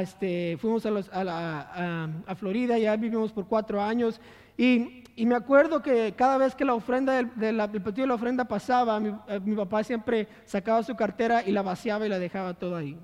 este, 0.01 0.57
fuimos 0.59 0.87
a, 0.87 2.15
a, 2.27 2.35
Florida, 2.35 2.79
ya 2.79 2.97
vivimos 2.97 3.31
por 3.31 3.47
cuatro 3.47 3.83
años. 3.83 4.21
Y, 4.57 5.05
me 5.19 5.35
acuerdo 5.35 5.81
que 5.81 6.13
cada 6.15 6.37
vez 6.39 6.55
que 6.55 6.65
la 6.65 6.75
ofrenda 6.75 7.23
del, 7.23 7.57
partido 7.57 8.03
de 8.03 8.07
la 8.07 8.15
ofrenda 8.15 8.45
pasaba, 8.45 9.01
mi, 9.01 9.09
eh, 9.29 9.41
mi 9.43 9.57
papá 9.57 9.83
siempre 9.83 10.29
sacaba 10.45 10.83
su 10.83 10.95
cartera 10.95 11.43
y 11.43 11.53
la 11.53 11.63
vaciaba 11.63 12.05
y 12.05 12.09
la 12.09 12.19
dejaba 12.19 12.53
todo 12.55 12.77
ahí. 12.77 12.99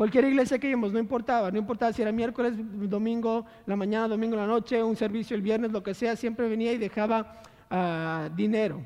Cualquier 0.00 0.24
iglesia 0.24 0.58
que 0.58 0.66
íbamos, 0.66 0.94
no 0.94 0.98
importaba, 0.98 1.50
no 1.50 1.58
importaba 1.58 1.92
si 1.92 2.00
era 2.00 2.10
miércoles, 2.10 2.54
domingo, 2.56 3.44
la 3.66 3.76
mañana, 3.76 4.08
domingo, 4.08 4.34
la 4.34 4.46
noche, 4.46 4.82
un 4.82 4.96
servicio 4.96 5.36
el 5.36 5.42
viernes, 5.42 5.72
lo 5.72 5.82
que 5.82 5.92
sea, 5.92 6.16
siempre 6.16 6.48
venía 6.48 6.72
y 6.72 6.78
dejaba 6.78 7.42
ah, 7.68 8.30
dinero. 8.34 8.80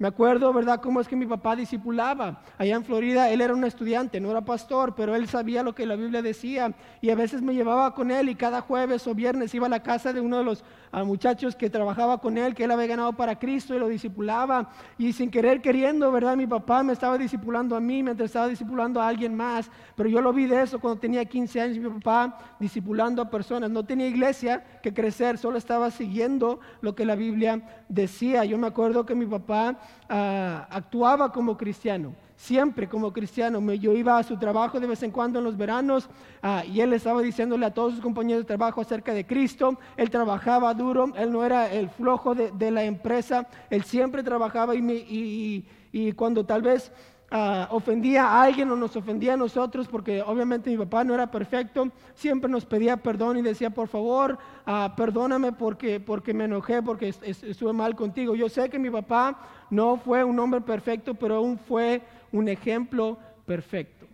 Me 0.00 0.08
acuerdo, 0.08 0.50
¿verdad?, 0.54 0.80
cómo 0.80 0.98
es 1.02 1.08
que 1.08 1.14
mi 1.14 1.26
papá 1.26 1.54
discipulaba. 1.54 2.40
Allá 2.56 2.74
en 2.74 2.84
Florida, 2.84 3.28
él 3.28 3.42
era 3.42 3.52
un 3.52 3.64
estudiante, 3.64 4.18
no 4.18 4.30
era 4.30 4.40
pastor, 4.40 4.94
pero 4.94 5.14
él 5.14 5.28
sabía 5.28 5.62
lo 5.62 5.74
que 5.74 5.84
la 5.84 5.94
Biblia 5.94 6.22
decía. 6.22 6.74
Y 7.02 7.10
a 7.10 7.14
veces 7.14 7.42
me 7.42 7.52
llevaba 7.52 7.92
con 7.92 8.10
él 8.10 8.30
y 8.30 8.34
cada 8.34 8.62
jueves 8.62 9.06
o 9.06 9.14
viernes 9.14 9.54
iba 9.54 9.66
a 9.66 9.68
la 9.68 9.82
casa 9.82 10.14
de 10.14 10.22
uno 10.22 10.38
de 10.38 10.44
los 10.44 10.64
ah, 10.90 11.04
muchachos 11.04 11.54
que 11.54 11.68
trabajaba 11.68 12.16
con 12.16 12.38
él, 12.38 12.54
que 12.54 12.64
él 12.64 12.70
había 12.70 12.86
ganado 12.86 13.12
para 13.12 13.38
Cristo 13.38 13.74
y 13.74 13.78
lo 13.78 13.88
discipulaba. 13.88 14.70
Y 14.96 15.12
sin 15.12 15.30
querer 15.30 15.60
queriendo, 15.60 16.10
¿verdad? 16.10 16.34
Mi 16.34 16.46
papá 16.46 16.82
me 16.82 16.94
estaba 16.94 17.18
discipulando 17.18 17.76
a 17.76 17.80
mí 17.80 18.02
mientras 18.02 18.30
estaba 18.30 18.48
discipulando 18.48 19.02
a 19.02 19.08
alguien 19.08 19.34
más. 19.34 19.70
Pero 19.96 20.08
yo 20.08 20.22
lo 20.22 20.32
vi 20.32 20.46
de 20.46 20.62
eso 20.62 20.80
cuando 20.80 20.98
tenía 20.98 21.26
15 21.26 21.60
años, 21.60 21.76
mi 21.76 21.90
papá 21.90 22.38
discipulando 22.58 23.20
a 23.20 23.28
personas. 23.28 23.68
No 23.68 23.84
tenía 23.84 24.06
iglesia 24.06 24.64
que 24.82 24.94
crecer, 24.94 25.36
solo 25.36 25.58
estaba 25.58 25.90
siguiendo 25.90 26.58
lo 26.80 26.94
que 26.94 27.04
la 27.04 27.16
Biblia 27.16 27.84
decía. 27.90 28.46
Yo 28.46 28.56
me 28.56 28.66
acuerdo 28.66 29.04
que 29.04 29.14
mi 29.14 29.26
papá 29.26 29.78
Ah, 30.12 30.66
actuaba 30.70 31.30
como 31.30 31.56
cristiano, 31.56 32.14
siempre 32.34 32.88
como 32.88 33.12
cristiano. 33.12 33.60
yo 33.74 33.92
iba 33.94 34.18
a 34.18 34.24
su 34.24 34.36
trabajo 34.36 34.80
de 34.80 34.88
vez 34.88 35.02
en 35.04 35.12
cuando 35.12 35.38
en 35.38 35.44
los 35.44 35.56
veranos 35.56 36.10
ah, 36.42 36.64
y 36.66 36.80
él 36.80 36.92
estaba 36.92 37.22
diciéndole 37.22 37.64
a 37.64 37.72
todos 37.72 37.92
sus 37.92 38.02
compañeros 38.02 38.42
de 38.42 38.48
trabajo 38.48 38.80
acerca 38.80 39.14
de 39.14 39.24
Cristo. 39.24 39.78
Él 39.96 40.10
trabajaba 40.10 40.74
duro, 40.74 41.12
él 41.14 41.30
no 41.30 41.44
era 41.44 41.70
el 41.72 41.88
flojo 41.90 42.34
de, 42.34 42.70
la 42.72 42.82
empresa, 42.82 43.46
él 43.70 43.84
siempre 43.84 44.24
trabajaba 44.24 44.74
y, 44.74 45.64
y 45.92 46.12
cuando 46.12 46.44
tal 46.44 46.62
vez 46.62 46.90
Ah, 47.32 47.68
ofendía 47.70 48.24
a 48.24 48.42
alguien 48.42 48.68
o 48.72 48.76
nos 48.76 48.96
ofendía 48.96 49.34
a 49.34 49.36
nosotros, 49.36 49.86
porque 49.86 50.20
obviamente 50.20 50.68
mi 50.68 50.76
papá 50.76 51.04
no 51.04 51.14
era 51.14 51.30
perfecto, 51.30 51.92
siempre 52.12 52.50
nos 52.50 52.66
pedía 52.66 52.96
perdón 52.96 53.36
y 53.36 53.42
decía, 53.42 53.70
por 53.70 53.86
favor, 53.86 54.36
ah, 54.66 54.94
perdóname 54.96 55.52
porque, 55.52 56.00
porque 56.00 56.34
me 56.34 56.46
enojé, 56.46 56.82
porque 56.82 57.14
estuve 57.22 57.72
mal 57.72 57.94
contigo. 57.94 58.34
Yo 58.34 58.48
sé 58.48 58.68
que 58.68 58.80
mi 58.80 58.90
papá 58.90 59.38
no 59.70 59.96
fue 59.96 60.24
un 60.24 60.40
hombre 60.40 60.60
perfecto, 60.60 61.14
pero 61.14 61.36
aún 61.36 61.56
fue 61.56 62.02
un 62.32 62.48
ejemplo 62.48 63.16
perfecto. 63.46 64.06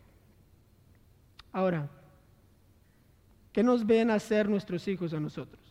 Ahora, 1.53 1.89
¿qué 3.51 3.63
nos 3.63 3.87
ven 3.87 4.11
hacer 4.11 4.47
nuestros 4.47 4.87
hijos 4.89 5.15
a 5.15 5.21
nosotros? 5.21 5.63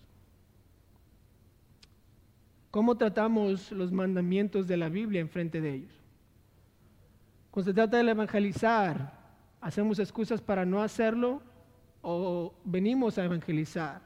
¿Cómo 2.71 2.97
tratamos 2.97 3.71
los 3.71 3.91
mandamientos 3.91 4.67
de 4.67 4.77
la 4.77 4.89
Biblia 4.89 5.21
en 5.21 5.29
frente 5.29 5.61
de 5.61 5.75
ellos? 5.75 6.04
Cuando 7.55 7.71
se 7.71 7.73
trata 7.73 8.03
de 8.03 8.11
evangelizar, 8.11 9.13
¿hacemos 9.61 9.97
excusas 9.99 10.41
para 10.41 10.65
no 10.65 10.83
hacerlo 10.83 11.41
o 12.01 12.53
venimos 12.65 13.17
a 13.17 13.23
evangelizar? 13.23 14.01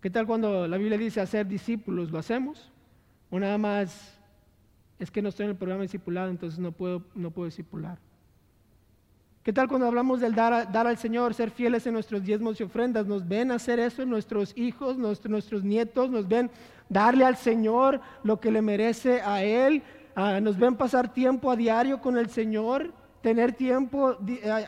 ¿Qué 0.00 0.10
tal 0.10 0.26
cuando 0.26 0.66
la 0.66 0.76
Biblia 0.78 0.98
dice 0.98 1.20
hacer 1.20 1.46
discípulos? 1.46 2.10
¿Lo 2.10 2.18
hacemos? 2.18 2.72
¿O 3.30 3.38
nada 3.38 3.56
más 3.56 4.18
es 4.98 5.12
que 5.12 5.22
no 5.22 5.28
estoy 5.28 5.44
en 5.44 5.50
el 5.50 5.56
programa 5.56 5.82
discipulado, 5.82 6.28
entonces 6.28 6.58
no 6.58 6.72
puedo, 6.72 7.04
no 7.14 7.30
puedo 7.30 7.46
discipular? 7.46 7.98
¿Qué 9.44 9.52
tal 9.52 9.68
cuando 9.68 9.86
hablamos 9.86 10.20
del 10.20 10.34
dar, 10.34 10.72
dar, 10.72 10.88
al 10.88 10.98
Señor, 10.98 11.34
ser 11.34 11.52
fieles 11.52 11.86
en 11.86 11.92
nuestros 11.92 12.24
diezmos 12.24 12.58
y 12.58 12.64
ofrendas? 12.64 13.06
¿Nos 13.06 13.28
ven 13.28 13.52
hacer 13.52 13.78
eso 13.78 14.04
nuestros 14.04 14.56
hijos, 14.56 14.98
nuestros 14.98 15.62
nietos? 15.62 16.10
¿Nos 16.10 16.26
ven 16.26 16.50
darle 16.88 17.24
al 17.24 17.36
Señor 17.36 18.00
lo 18.24 18.40
que 18.40 18.50
le 18.50 18.60
merece 18.60 19.22
a 19.22 19.44
Él? 19.44 19.84
Ah, 20.22 20.38
nos 20.38 20.58
ven 20.58 20.76
pasar 20.76 21.14
tiempo 21.14 21.50
a 21.50 21.56
diario 21.56 21.98
con 21.98 22.18
el 22.18 22.28
Señor, 22.28 22.92
tener 23.22 23.54
tiempo 23.54 24.18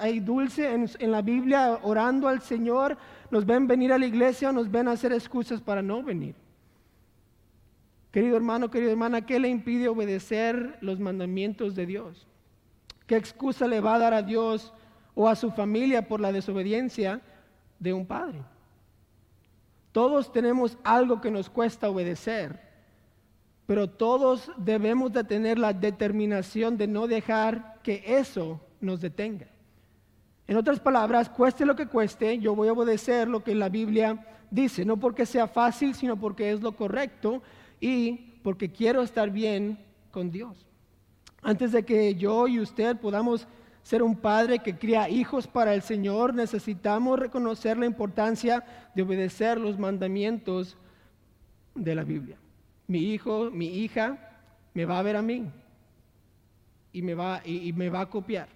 ahí 0.00 0.18
dulce 0.18 0.72
en, 0.72 1.10
la 1.10 1.20
Biblia 1.20 1.78
orando 1.82 2.26
al 2.26 2.40
Señor, 2.40 2.96
nos 3.30 3.44
ven 3.44 3.66
venir 3.66 3.92
a 3.92 3.98
la 3.98 4.06
iglesia, 4.06 4.50
nos 4.50 4.70
ven 4.70 4.88
hacer 4.88 5.12
excusas 5.12 5.60
para 5.60 5.82
no 5.82 6.02
venir. 6.02 6.34
Querido 8.12 8.34
hermano, 8.34 8.70
querida 8.70 8.92
hermana, 8.92 9.26
¿qué 9.26 9.38
le 9.38 9.50
impide 9.50 9.88
obedecer 9.88 10.78
los 10.80 10.98
mandamientos 10.98 11.74
de 11.74 11.84
Dios? 11.84 12.26
¿Qué 13.06 13.16
excusa 13.16 13.68
le 13.68 13.80
va 13.80 13.96
a 13.96 13.98
dar 13.98 14.14
a 14.14 14.22
Dios 14.22 14.72
o 15.14 15.28
a 15.28 15.36
su 15.36 15.50
familia 15.50 16.08
por 16.08 16.18
la 16.18 16.32
desobediencia 16.32 17.20
de 17.78 17.92
un 17.92 18.06
padre? 18.06 18.40
Todos 19.92 20.32
tenemos 20.32 20.78
algo 20.82 21.20
que 21.20 21.30
nos 21.30 21.50
cuesta 21.50 21.90
obedecer 21.90 22.71
pero 23.66 23.88
todos 23.88 24.50
debemos 24.56 25.12
de 25.12 25.24
tener 25.24 25.58
la 25.58 25.72
determinación 25.72 26.76
de 26.76 26.86
no 26.86 27.06
dejar 27.06 27.80
que 27.82 28.02
eso 28.06 28.60
nos 28.80 29.00
detenga. 29.00 29.46
En 30.48 30.56
otras 30.56 30.80
palabras, 30.80 31.28
cueste 31.28 31.64
lo 31.64 31.76
que 31.76 31.86
cueste, 31.86 32.38
yo 32.38 32.54
voy 32.54 32.68
a 32.68 32.72
obedecer 32.72 33.28
lo 33.28 33.42
que 33.42 33.54
la 33.54 33.68
Biblia 33.68 34.26
dice, 34.50 34.84
no 34.84 34.98
porque 34.98 35.24
sea 35.24 35.46
fácil, 35.46 35.94
sino 35.94 36.18
porque 36.18 36.50
es 36.50 36.60
lo 36.60 36.72
correcto 36.72 37.42
y 37.80 38.38
porque 38.42 38.70
quiero 38.70 39.02
estar 39.02 39.30
bien 39.30 39.78
con 40.10 40.30
Dios. 40.30 40.66
Antes 41.40 41.72
de 41.72 41.84
que 41.84 42.14
yo 42.16 42.48
y 42.48 42.60
usted 42.60 42.96
podamos 42.96 43.46
ser 43.82 44.02
un 44.02 44.16
padre 44.16 44.58
que 44.58 44.76
cría 44.76 45.08
hijos 45.08 45.46
para 45.46 45.74
el 45.74 45.82
Señor, 45.82 46.34
necesitamos 46.34 47.18
reconocer 47.18 47.78
la 47.78 47.86
importancia 47.86 48.64
de 48.94 49.02
obedecer 49.02 49.58
los 49.58 49.78
mandamientos 49.78 50.76
de 51.74 51.94
la 51.94 52.04
Biblia 52.04 52.41
mi 52.92 53.14
hijo, 53.14 53.50
mi 53.50 53.66
hija, 53.66 54.18
me 54.74 54.84
va 54.84 54.98
a 54.98 55.02
ver 55.02 55.16
a 55.16 55.22
mí 55.22 55.50
y 56.92 57.00
me 57.00 57.14
va, 57.14 57.40
y, 57.42 57.72
me 57.72 57.88
va 57.88 58.02
a 58.02 58.10
copiar. 58.10 58.48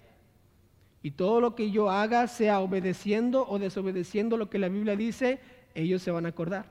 Y 1.01 1.11
todo 1.11 1.41
lo 1.41 1.55
que 1.55 1.71
yo 1.71 1.89
haga, 1.89 2.27
sea 2.27 2.59
obedeciendo 2.59 3.47
o 3.47 3.57
desobedeciendo 3.57 4.37
lo 4.37 4.47
que 4.47 4.59
la 4.59 4.69
Biblia 4.69 4.95
dice, 4.95 5.39
ellos 5.73 6.03
se 6.03 6.11
van 6.11 6.27
a 6.27 6.29
acordar. 6.29 6.65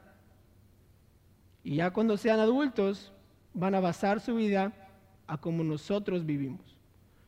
Y 1.65 1.77
ya 1.77 1.91
cuando 1.91 2.17
sean 2.17 2.39
adultos, 2.39 3.13
van 3.53 3.75
a 3.75 3.81
basar 3.81 4.21
su 4.21 4.37
vida 4.37 4.73
a 5.27 5.39
como 5.39 5.65
nosotros 5.65 6.25
vivimos. 6.25 6.77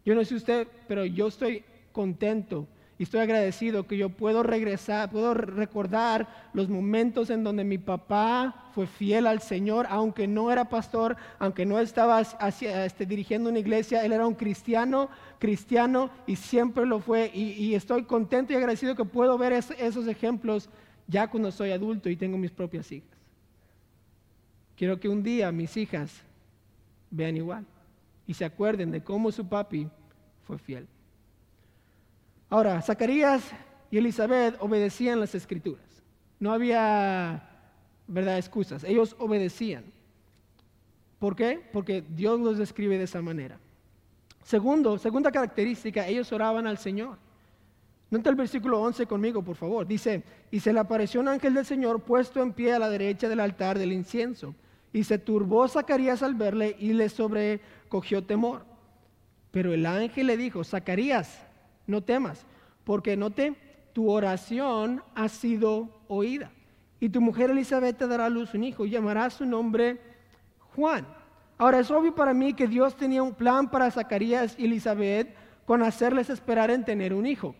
Yo 0.04 0.14
no 0.14 0.24
sé 0.24 0.36
usted, 0.36 0.68
pero 0.86 1.04
yo 1.04 1.26
estoy 1.26 1.64
contento 1.90 2.68
y 2.98 3.04
estoy 3.04 3.20
agradecido 3.20 3.86
que 3.86 3.96
yo 3.96 4.08
puedo 4.08 4.42
regresar, 4.42 5.08
puedo 5.08 5.32
recordar 5.32 6.26
los 6.52 6.68
momentos 6.68 7.30
en 7.30 7.44
donde 7.44 7.62
mi 7.62 7.78
papá 7.78 8.70
fue 8.74 8.88
fiel 8.88 9.28
al 9.28 9.40
Señor, 9.40 9.86
aunque 9.88 10.26
no 10.26 10.50
era 10.50 10.68
pastor, 10.68 11.16
aunque 11.38 11.64
no 11.64 11.78
estaba 11.78 12.20
este, 12.20 13.06
dirigiendo 13.06 13.50
una 13.50 13.60
iglesia, 13.60 14.04
él 14.04 14.12
era 14.12 14.26
un 14.26 14.34
cristiano, 14.34 15.08
cristiano 15.38 16.10
y 16.26 16.34
siempre 16.34 16.86
lo 16.86 16.98
fue. 16.98 17.30
Y, 17.32 17.72
estoy 17.74 18.02
contento 18.02 18.52
y 18.52 18.56
agradecido 18.56 18.96
que 18.96 19.04
puedo 19.04 19.38
ver 19.38 19.52
esos 19.52 20.08
ejemplos 20.08 20.68
ya 21.06 21.28
cuando 21.28 21.52
soy 21.52 21.70
adulto 21.70 22.10
y 22.10 22.16
tengo 22.16 22.36
mis 22.36 22.50
propias 22.50 22.90
hijas. 22.90 23.16
Quiero 24.76 24.98
que 24.98 25.08
un 25.08 25.22
día 25.22 25.52
mis 25.52 25.76
hijas 25.76 26.20
vean 27.10 27.36
igual 27.36 27.64
y 28.26 28.34
se 28.34 28.44
acuerden 28.44 28.90
de 28.90 29.04
cómo 29.04 29.30
su 29.30 29.48
papi 29.48 29.88
fue 30.42 30.58
fiel. 30.58 30.88
Ahora, 32.50 32.80
Zacarías 32.80 33.42
y 33.90 33.98
Elizabeth 33.98 34.56
obedecían 34.60 35.20
las 35.20 35.34
escrituras. 35.34 35.84
No 36.40 36.52
había, 36.52 37.48
¿verdad?, 38.06 38.38
excusas. 38.38 38.84
Ellos 38.84 39.16
obedecían. 39.18 39.84
¿Por 41.18 41.34
qué? 41.34 41.60
Porque 41.72 42.02
Dios 42.08 42.38
los 42.40 42.58
describe 42.58 42.96
de 42.96 43.04
esa 43.04 43.20
manera. 43.20 43.58
Segundo, 44.44 44.98
segunda 44.98 45.30
característica, 45.30 46.06
ellos 46.06 46.32
oraban 46.32 46.66
al 46.66 46.78
Señor. 46.78 47.18
Nota 48.10 48.30
el 48.30 48.36
versículo 48.36 48.80
11 48.80 49.06
conmigo, 49.06 49.42
por 49.42 49.56
favor. 49.56 49.86
Dice, 49.86 50.22
y 50.50 50.60
se 50.60 50.72
le 50.72 50.80
apareció 50.80 51.20
un 51.20 51.28
ángel 51.28 51.52
del 51.52 51.66
Señor 51.66 52.00
puesto 52.02 52.42
en 52.42 52.54
pie 52.54 52.72
a 52.72 52.78
la 52.78 52.88
derecha 52.88 53.28
del 53.28 53.40
altar 53.40 53.78
del 53.78 53.92
incienso. 53.92 54.54
Y 54.92 55.04
se 55.04 55.18
turbó 55.18 55.68
Zacarías 55.68 56.22
al 56.22 56.34
verle 56.34 56.74
y 56.78 56.94
le 56.94 57.10
sobrecogió 57.10 58.24
temor. 58.24 58.64
Pero 59.50 59.74
el 59.74 59.84
ángel 59.84 60.28
le 60.28 60.38
dijo, 60.38 60.64
Zacarías, 60.64 61.47
no 61.88 62.02
temas, 62.02 62.46
porque 62.84 63.16
note, 63.16 63.56
tu 63.92 64.08
oración 64.10 65.02
ha 65.16 65.28
sido 65.28 65.88
oída. 66.06 66.52
Y 67.00 67.08
tu 67.08 67.20
mujer 67.20 67.50
Elizabeth 67.50 67.96
te 67.96 68.06
dará 68.06 68.26
a 68.26 68.30
luz 68.30 68.54
un 68.54 68.62
hijo 68.62 68.86
y 68.86 68.90
llamará 68.90 69.30
su 69.30 69.44
nombre 69.44 70.00
Juan. 70.76 71.06
Ahora 71.56 71.80
es 71.80 71.90
obvio 71.90 72.14
para 72.14 72.34
mí 72.34 72.54
que 72.54 72.68
Dios 72.68 72.94
tenía 72.94 73.22
un 73.22 73.34
plan 73.34 73.68
para 73.70 73.90
Zacarías 73.90 74.54
y 74.58 74.66
Elizabeth 74.66 75.34
con 75.64 75.82
hacerles 75.82 76.30
esperar 76.30 76.70
en 76.70 76.84
tener 76.84 77.12
un 77.12 77.26
hijo. 77.26 77.54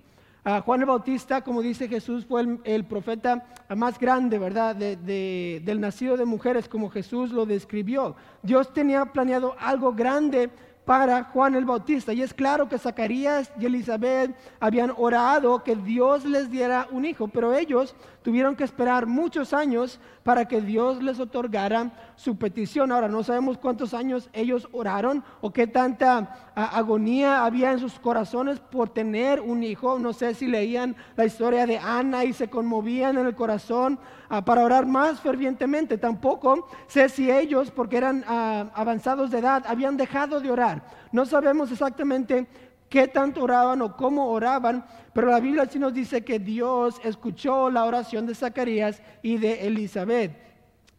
Juan 0.65 0.81
el 0.81 0.87
Bautista, 0.87 1.43
como 1.43 1.61
dice 1.61 1.89
Jesús, 1.89 2.25
fue 2.25 2.59
el, 2.65 2.85
profeta 2.85 3.47
más 3.77 3.99
grande, 3.99 4.39
¿verdad? 4.39 4.75
del 4.75 5.81
nacido 5.81 6.17
de 6.17 6.25
mujeres, 6.25 6.69
como 6.69 6.89
Jesús 6.89 7.33
lo 7.33 7.45
describió. 7.45 8.17
Dios 8.43 8.73
tenía 8.73 9.05
planeado 9.07 9.57
algo 9.59 9.93
grande 9.93 10.49
para 10.89 11.25
Juan 11.25 11.55
el 11.55 11.67
Bautista. 11.67 12.15
Y 12.15 12.23
es 12.23 12.33
claro 12.33 12.67
que 12.67 12.79
Zacarías 12.79 13.53
y 13.61 13.67
Elizabeth 13.67 14.35
habían 14.59 14.91
orado 14.97 15.63
que 15.63 15.77
Dios 15.77 16.25
les 16.25 16.51
diera 16.51 16.89
un 16.91 17.05
hijo, 17.05 17.29
pero 17.29 17.53
ellos 17.53 17.95
tuvieron 18.23 18.57
que 18.57 18.65
esperar 18.65 19.05
muchos 19.05 19.53
años 19.53 20.01
para 20.23 20.47
que 20.49 20.63
Dios 20.63 21.03
les 21.03 21.21
otorgara 21.21 21.93
su 22.17 22.39
petición. 22.39 22.91
Ahora, 22.91 23.07
no 23.07 23.23
sabemos 23.23 23.59
cuántos 23.59 23.93
años 23.93 24.31
ellos 24.33 24.67
oraron 24.73 25.23
o 25.43 25.53
qué 25.53 25.67
tanta 25.67 26.53
agonía 26.55 27.45
había 27.45 27.71
en 27.71 27.81
sus 27.81 27.99
corazones 27.99 28.59
por 28.59 28.89
tener 28.89 29.41
un 29.43 29.63
hijo. 29.63 29.99
No 29.99 30.15
sé 30.15 30.33
si 30.33 30.47
leían 30.47 30.97
la 31.17 31.27
historia 31.27 31.67
de 31.67 31.77
Ana 31.77 32.25
y 32.25 32.33
se 32.33 32.49
conmovían 32.49 33.19
en 33.19 33.27
el 33.27 33.35
corazón 33.35 33.99
para 34.29 34.65
orar 34.65 34.87
más 34.87 35.21
fervientemente. 35.21 35.99
Tampoco 35.99 36.69
sé 36.87 37.09
si 37.09 37.31
ellos, 37.31 37.71
porque 37.71 37.97
eran 37.97 38.25
ah, 38.27 38.71
avanzados 38.75 39.31
de 39.31 39.39
edad, 39.39 39.65
habían 39.67 39.97
dejado 39.97 40.41
de 40.41 40.51
orar. 40.51 40.83
No 41.13 41.25
sabemos 41.25 41.71
exactamente 41.73 42.47
qué 42.89 43.09
tanto 43.09 43.43
oraban 43.43 43.83
o 43.83 43.97
cómo 43.97 44.29
oraban, 44.29 44.85
pero 45.13 45.31
la 45.31 45.41
Biblia 45.41 45.67
sí 45.67 45.79
nos 45.79 45.95
dice 45.95 46.25
que 46.25 46.39
Dios 46.39 47.01
escuchó 47.05 47.71
la 47.71 47.85
oración 47.85 48.27
de 48.27 48.35
Zacarías 48.35 49.03
y 49.23 49.37
de 49.39 49.67
Elizabeth. 49.67 50.48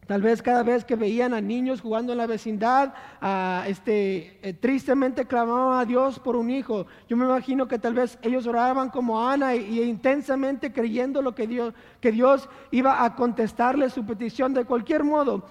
Tal 0.09 0.23
vez 0.23 0.41
cada 0.41 0.63
vez 0.63 0.85
que 0.85 0.95
veían 0.95 1.35
a 1.35 1.39
niños 1.39 1.81
jugando 1.81 2.13
en 2.13 2.17
la 2.17 2.25
vecindad, 2.25 2.95
este, 3.67 4.39
eh, 4.41 4.53
tristemente 4.53 5.25
clamaban 5.25 5.79
a 5.79 5.85
Dios 5.85 6.17
por 6.17 6.35
un 6.35 6.49
hijo. 6.49 6.87
Yo 7.07 7.15
me 7.15 7.25
imagino 7.25 7.67
que 7.67 7.77
tal 7.77 7.93
vez 7.93 8.17
ellos 8.23 8.47
oraban 8.47 8.89
como 8.89 9.23
Ana 9.23 9.53
y, 9.53 9.83
intensamente 9.83 10.73
creyendo 10.73 11.21
lo 11.21 11.35
que 11.35 11.45
Dios, 11.45 11.75
que 12.01 12.11
Dios 12.11 12.49
iba 12.71 13.05
a 13.05 13.15
contestarle 13.15 13.91
su 13.91 14.03
petición 14.03 14.55
de 14.55 14.65
cualquier 14.65 15.03
modo. 15.03 15.45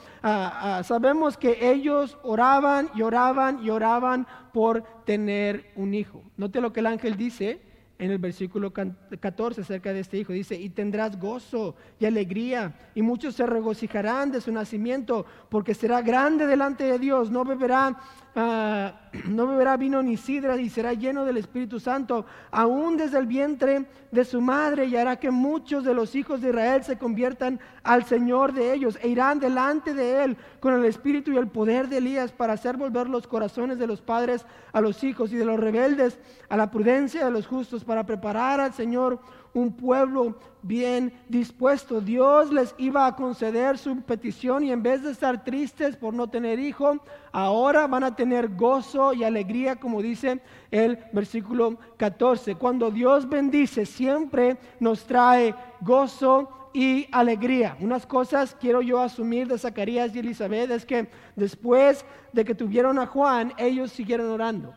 sabemos 0.82 1.36
que 1.36 1.70
ellos 1.70 2.18
oraban 2.24 2.90
y 2.96 3.02
oraban 3.02 3.64
y 3.64 3.70
oraban 3.70 4.26
por 4.52 4.82
tener 5.04 5.70
un 5.76 5.94
hijo. 5.94 6.24
Note 6.36 6.60
lo 6.60 6.72
que 6.72 6.80
el 6.80 6.86
ángel 6.86 7.16
dice 7.16 7.60
en 7.98 8.10
el 8.10 8.18
versículo 8.18 8.72
14 8.72 9.60
acerca 9.60 9.92
de 9.92 10.00
este 10.00 10.18
hijo. 10.18 10.32
Dice, 10.32 10.54
y 10.54 10.70
tendrás 10.70 11.18
gozo 11.18 11.74
y 11.98 12.06
alegría, 12.06 12.74
y 12.94 13.02
muchos 13.02 13.34
se 13.34 13.46
regocijarán 13.46 14.30
de 14.30 14.40
su 14.40 14.52
nacimiento, 14.52 15.26
porque 15.48 15.74
será 15.74 16.00
grande 16.00 16.46
delante 16.46 16.84
de 16.84 16.98
Dios, 16.98 17.30
no 17.30 17.44
beberá 17.44 17.98
Ah, 18.36 18.92
no 19.26 19.46
beberá 19.46 19.76
vino 19.76 20.02
ni 20.02 20.16
sidra 20.16 20.56
y 20.56 20.68
será 20.68 20.92
lleno 20.92 21.24
del 21.24 21.38
Espíritu 21.38 21.80
Santo, 21.80 22.26
aún 22.50 22.96
desde 22.96 23.18
el 23.18 23.26
vientre 23.26 23.86
de 24.12 24.24
su 24.24 24.40
madre, 24.40 24.84
y 24.86 24.96
hará 24.96 25.16
que 25.16 25.30
muchos 25.30 25.82
de 25.82 25.94
los 25.94 26.14
hijos 26.14 26.40
de 26.40 26.50
Israel 26.50 26.84
se 26.84 26.98
conviertan 26.98 27.58
al 27.82 28.04
Señor 28.04 28.52
de 28.52 28.74
ellos, 28.74 28.98
e 29.02 29.08
irán 29.08 29.40
delante 29.40 29.94
de 29.94 30.24
él 30.24 30.36
con 30.60 30.74
el 30.74 30.84
Espíritu 30.84 31.32
y 31.32 31.36
el 31.36 31.48
poder 31.48 31.88
de 31.88 31.98
Elías 31.98 32.30
para 32.30 32.52
hacer 32.52 32.76
volver 32.76 33.08
los 33.08 33.26
corazones 33.26 33.78
de 33.78 33.86
los 33.86 34.02
padres 34.02 34.44
a 34.72 34.80
los 34.80 35.02
hijos 35.02 35.32
y 35.32 35.36
de 35.36 35.44
los 35.44 35.58
rebeldes 35.58 36.18
a 36.48 36.56
la 36.56 36.70
prudencia 36.70 37.24
de 37.24 37.30
los 37.30 37.46
justos, 37.46 37.84
para 37.84 38.04
preparar 38.04 38.60
al 38.60 38.74
Señor 38.74 39.20
un 39.58 39.72
pueblo 39.72 40.36
bien 40.62 41.12
dispuesto. 41.28 42.00
Dios 42.00 42.52
les 42.52 42.74
iba 42.78 43.06
a 43.06 43.16
conceder 43.16 43.78
su 43.78 44.00
petición 44.02 44.64
y 44.64 44.72
en 44.72 44.82
vez 44.82 45.02
de 45.02 45.10
estar 45.10 45.44
tristes 45.44 45.96
por 45.96 46.14
no 46.14 46.28
tener 46.28 46.58
hijo, 46.58 46.98
ahora 47.32 47.86
van 47.86 48.04
a 48.04 48.16
tener 48.16 48.48
gozo 48.54 49.12
y 49.12 49.24
alegría, 49.24 49.76
como 49.76 50.02
dice 50.02 50.40
el 50.70 50.98
versículo 51.12 51.78
14. 51.96 52.54
Cuando 52.54 52.90
Dios 52.90 53.28
bendice, 53.28 53.86
siempre 53.86 54.58
nos 54.80 55.04
trae 55.04 55.54
gozo 55.80 56.70
y 56.72 57.08
alegría. 57.12 57.76
Unas 57.80 58.06
cosas 58.06 58.56
quiero 58.60 58.82
yo 58.82 59.00
asumir 59.00 59.48
de 59.48 59.58
Zacarías 59.58 60.14
y 60.14 60.20
Elizabeth 60.20 60.70
es 60.70 60.84
que 60.84 61.08
después 61.34 62.04
de 62.32 62.44
que 62.44 62.54
tuvieron 62.54 62.98
a 62.98 63.06
Juan, 63.06 63.52
ellos 63.56 63.90
siguieron 63.92 64.30
orando. 64.30 64.74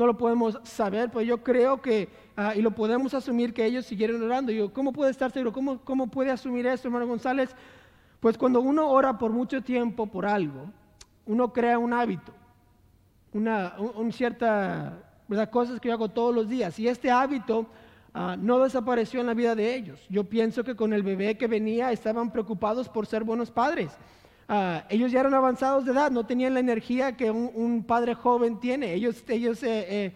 No 0.00 0.06
lo 0.06 0.16
podemos 0.16 0.58
saber, 0.64 1.10
pero 1.10 1.22
yo 1.22 1.42
creo 1.42 1.80
que 1.80 2.08
Ah, 2.42 2.54
y 2.56 2.62
lo 2.62 2.70
podemos 2.70 3.12
asumir 3.12 3.52
que 3.52 3.66
ellos 3.66 3.84
siguieron 3.84 4.22
orando. 4.22 4.50
yo, 4.50 4.72
¿cómo 4.72 4.94
puede 4.94 5.10
estar 5.10 5.30
seguro? 5.30 5.52
¿Cómo, 5.52 5.78
¿Cómo 5.80 6.06
puede 6.06 6.30
asumir 6.30 6.66
esto, 6.66 6.88
hermano 6.88 7.06
González? 7.06 7.54
Pues 8.18 8.38
cuando 8.38 8.62
uno 8.62 8.88
ora 8.88 9.18
por 9.18 9.30
mucho 9.30 9.60
tiempo 9.60 10.06
por 10.06 10.24
algo, 10.24 10.70
uno 11.26 11.52
crea 11.52 11.78
un 11.78 11.92
hábito, 11.92 12.32
una 13.34 13.74
un, 13.78 14.10
cierta, 14.10 15.02
¿verdad? 15.28 15.50
Cosas 15.50 15.78
que 15.80 15.88
yo 15.88 15.94
hago 15.94 16.08
todos 16.08 16.34
los 16.34 16.48
días. 16.48 16.78
Y 16.78 16.88
este 16.88 17.10
hábito 17.10 17.66
ah, 18.14 18.36
no 18.40 18.58
desapareció 18.60 19.20
en 19.20 19.26
la 19.26 19.34
vida 19.34 19.54
de 19.54 19.74
ellos. 19.74 20.00
Yo 20.08 20.24
pienso 20.24 20.64
que 20.64 20.74
con 20.74 20.94
el 20.94 21.02
bebé 21.02 21.36
que 21.36 21.46
venía 21.46 21.92
estaban 21.92 22.32
preocupados 22.32 22.88
por 22.88 23.04
ser 23.04 23.22
buenos 23.22 23.50
padres. 23.50 23.92
Ah, 24.52 24.84
ellos 24.88 25.12
ya 25.12 25.20
eran 25.20 25.32
avanzados 25.32 25.84
de 25.84 25.92
edad, 25.92 26.10
no 26.10 26.26
tenían 26.26 26.54
la 26.54 26.60
energía 26.60 27.16
que 27.16 27.30
un, 27.30 27.84
padre 27.84 28.14
joven 28.14 28.58
tiene. 28.58 28.92
Ellos, 28.92 29.22
ellos 29.28 29.62
eh, 29.62 29.86
eh, 29.88 30.14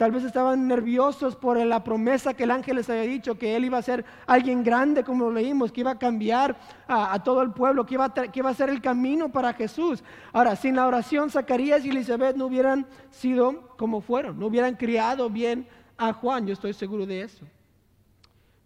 Tal 0.00 0.12
vez 0.12 0.24
estaban 0.24 0.66
nerviosos 0.66 1.36
por 1.36 1.58
la 1.58 1.84
promesa 1.84 2.32
que 2.32 2.44
el 2.44 2.50
ángel 2.52 2.76
les 2.76 2.88
había 2.88 3.02
dicho, 3.02 3.36
que 3.36 3.54
él 3.54 3.66
iba 3.66 3.76
a 3.76 3.82
ser 3.82 4.02
alguien 4.26 4.64
grande, 4.64 5.04
como 5.04 5.26
lo 5.26 5.32
leímos, 5.32 5.72
que 5.72 5.80
iba 5.82 5.90
a 5.90 5.98
cambiar 5.98 6.56
a, 6.88 7.22
todo 7.22 7.42
el 7.42 7.52
pueblo, 7.52 7.84
que 7.84 7.96
iba, 7.96 8.06
a, 8.06 8.12
que 8.14 8.38
iba 8.38 8.48
a 8.48 8.54
ser 8.54 8.70
el 8.70 8.80
camino 8.80 9.30
para 9.30 9.52
Jesús. 9.52 10.02
Ahora, 10.32 10.56
sin 10.56 10.76
la 10.76 10.86
oración, 10.86 11.28
Zacarías 11.28 11.84
y 11.84 11.90
Elizabeth 11.90 12.34
no 12.34 12.46
hubieran 12.46 12.86
sido 13.10 13.76
como 13.76 14.00
fueron, 14.00 14.38
no 14.38 14.46
hubieran 14.46 14.74
criado 14.74 15.28
bien 15.28 15.66
a 15.98 16.14
Juan, 16.14 16.46
yo 16.46 16.54
estoy 16.54 16.72
seguro 16.72 17.04
de 17.04 17.20
eso. 17.20 17.44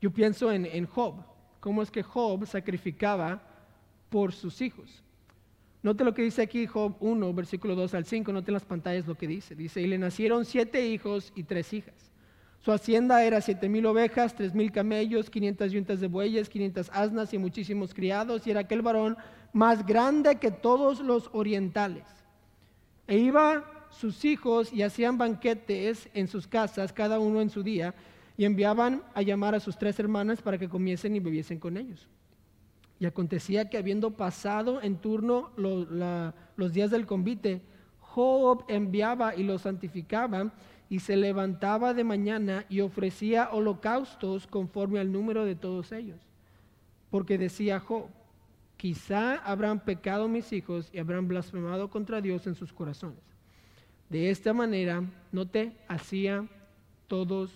Yo 0.00 0.12
pienso 0.12 0.52
en, 0.52 0.66
en 0.66 0.86
Job, 0.86 1.16
cómo 1.58 1.82
es 1.82 1.90
que 1.90 2.04
Job 2.04 2.46
sacrificaba 2.46 3.42
por 4.08 4.32
sus 4.32 4.60
hijos. 4.60 5.03
Note 5.84 6.02
lo 6.02 6.14
que 6.14 6.22
dice 6.22 6.40
aquí 6.40 6.66
Job 6.66 6.96
1, 7.00 7.34
versículo 7.34 7.74
2 7.74 7.92
al 7.92 8.06
5, 8.06 8.32
note 8.32 8.50
en 8.50 8.54
las 8.54 8.64
pantallas 8.64 9.06
lo 9.06 9.16
que 9.16 9.28
dice. 9.28 9.54
Dice, 9.54 9.82
y 9.82 9.86
le 9.86 9.98
nacieron 9.98 10.46
siete 10.46 10.88
hijos 10.88 11.30
y 11.36 11.42
tres 11.42 11.74
hijas. 11.74 12.10
Su 12.60 12.72
hacienda 12.72 13.22
era 13.22 13.42
siete 13.42 13.68
mil 13.68 13.84
ovejas, 13.84 14.34
tres 14.34 14.54
mil 14.54 14.72
camellos, 14.72 15.28
quinientas 15.28 15.72
yuntas 15.72 16.00
de 16.00 16.06
bueyes, 16.06 16.48
quinientas 16.48 16.90
asnas 16.94 17.34
y 17.34 17.38
muchísimos 17.38 17.92
criados, 17.92 18.46
y 18.46 18.50
era 18.50 18.60
aquel 18.60 18.80
varón 18.80 19.18
más 19.52 19.84
grande 19.84 20.36
que 20.36 20.50
todos 20.50 21.00
los 21.00 21.28
orientales. 21.34 22.06
E 23.06 23.18
iba 23.18 23.70
sus 23.90 24.24
hijos 24.24 24.72
y 24.72 24.80
hacían 24.80 25.18
banquetes 25.18 26.08
en 26.14 26.28
sus 26.28 26.46
casas, 26.46 26.94
cada 26.94 27.18
uno 27.18 27.42
en 27.42 27.50
su 27.50 27.62
día, 27.62 27.94
y 28.38 28.46
enviaban 28.46 29.02
a 29.12 29.20
llamar 29.20 29.54
a 29.54 29.60
sus 29.60 29.76
tres 29.76 29.98
hermanas 29.98 30.40
para 30.40 30.56
que 30.56 30.66
comiesen 30.70 31.14
y 31.14 31.20
bebiesen 31.20 31.58
con 31.58 31.76
ellos. 31.76 32.08
Y 33.04 33.06
acontecía 33.06 33.68
que 33.68 33.76
habiendo 33.76 34.12
pasado 34.12 34.80
en 34.80 34.96
turno 34.96 35.50
los 35.58 36.72
días 36.72 36.90
del 36.90 37.04
convite, 37.04 37.60
Job 38.00 38.64
enviaba 38.66 39.36
y 39.36 39.42
los 39.42 39.60
santificaba 39.60 40.54
y 40.88 41.00
se 41.00 41.14
levantaba 41.14 41.92
de 41.92 42.02
mañana 42.02 42.64
y 42.70 42.80
ofrecía 42.80 43.50
holocaustos 43.52 44.46
conforme 44.46 45.00
al 45.00 45.12
número 45.12 45.44
de 45.44 45.54
todos 45.54 45.92
ellos. 45.92 46.18
Porque 47.10 47.36
decía 47.36 47.78
Job, 47.78 48.06
quizá 48.78 49.34
habrán 49.34 49.80
pecado 49.80 50.26
mis 50.26 50.50
hijos 50.54 50.88
y 50.90 50.98
habrán 50.98 51.28
blasfemado 51.28 51.90
contra 51.90 52.22
Dios 52.22 52.46
en 52.46 52.54
sus 52.54 52.72
corazones. 52.72 53.20
De 54.08 54.30
esta 54.30 54.54
manera, 54.54 55.02
no 55.30 55.46
te 55.46 55.76
hacía 55.88 56.48
todos 57.06 57.52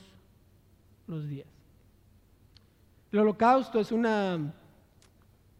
los 1.06 1.26
días. 1.26 1.48
El 3.10 3.20
holocausto 3.20 3.80
es 3.80 3.90
una 3.92 4.52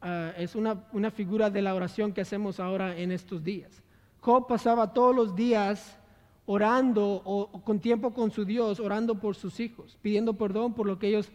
Ah, 0.00 0.32
es 0.36 0.54
una, 0.54 0.84
una, 0.92 1.10
figura 1.10 1.50
de 1.50 1.60
la 1.60 1.74
oración 1.74 2.12
que 2.12 2.20
hacemos 2.20 2.60
ahora 2.60 2.96
en 2.96 3.10
estos 3.10 3.42
días. 3.42 3.82
Job 4.20 4.46
pasaba 4.46 4.92
todos 4.92 5.14
los 5.14 5.34
días 5.34 5.98
orando 6.46 7.20
o, 7.24 7.50
con 7.62 7.78
tiempo 7.78 8.14
con 8.14 8.30
su 8.30 8.44
Dios, 8.44 8.80
orando 8.80 9.16
por 9.16 9.34
sus 9.34 9.60
hijos, 9.60 9.98
pidiendo 10.00 10.32
perdón 10.32 10.72
por 10.72 10.86
lo 10.86 10.98
que 10.98 11.08
ellos 11.08 11.30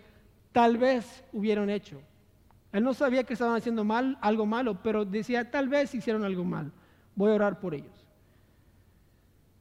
tal 0.52 0.78
vez 0.78 1.24
hubieran 1.32 1.70
hecho. 1.70 2.02
Él 2.72 2.84
no 2.84 2.96
sabía 2.96 3.24
que 3.24 3.34
estaban 3.34 3.56
haciendo 3.56 3.84
mal, 3.84 4.18
algo 4.22 4.48
malo, 4.48 4.82
pero 4.82 5.06
decía, 5.06 5.52
tal 5.52 5.70
vez 5.70 5.94
hicieron 5.94 6.24
algo 6.24 6.44
mal, 6.44 6.72
voy 7.16 7.32
a 7.32 7.36
orar 7.36 7.60
por 7.60 7.76
ellos. 7.76 7.94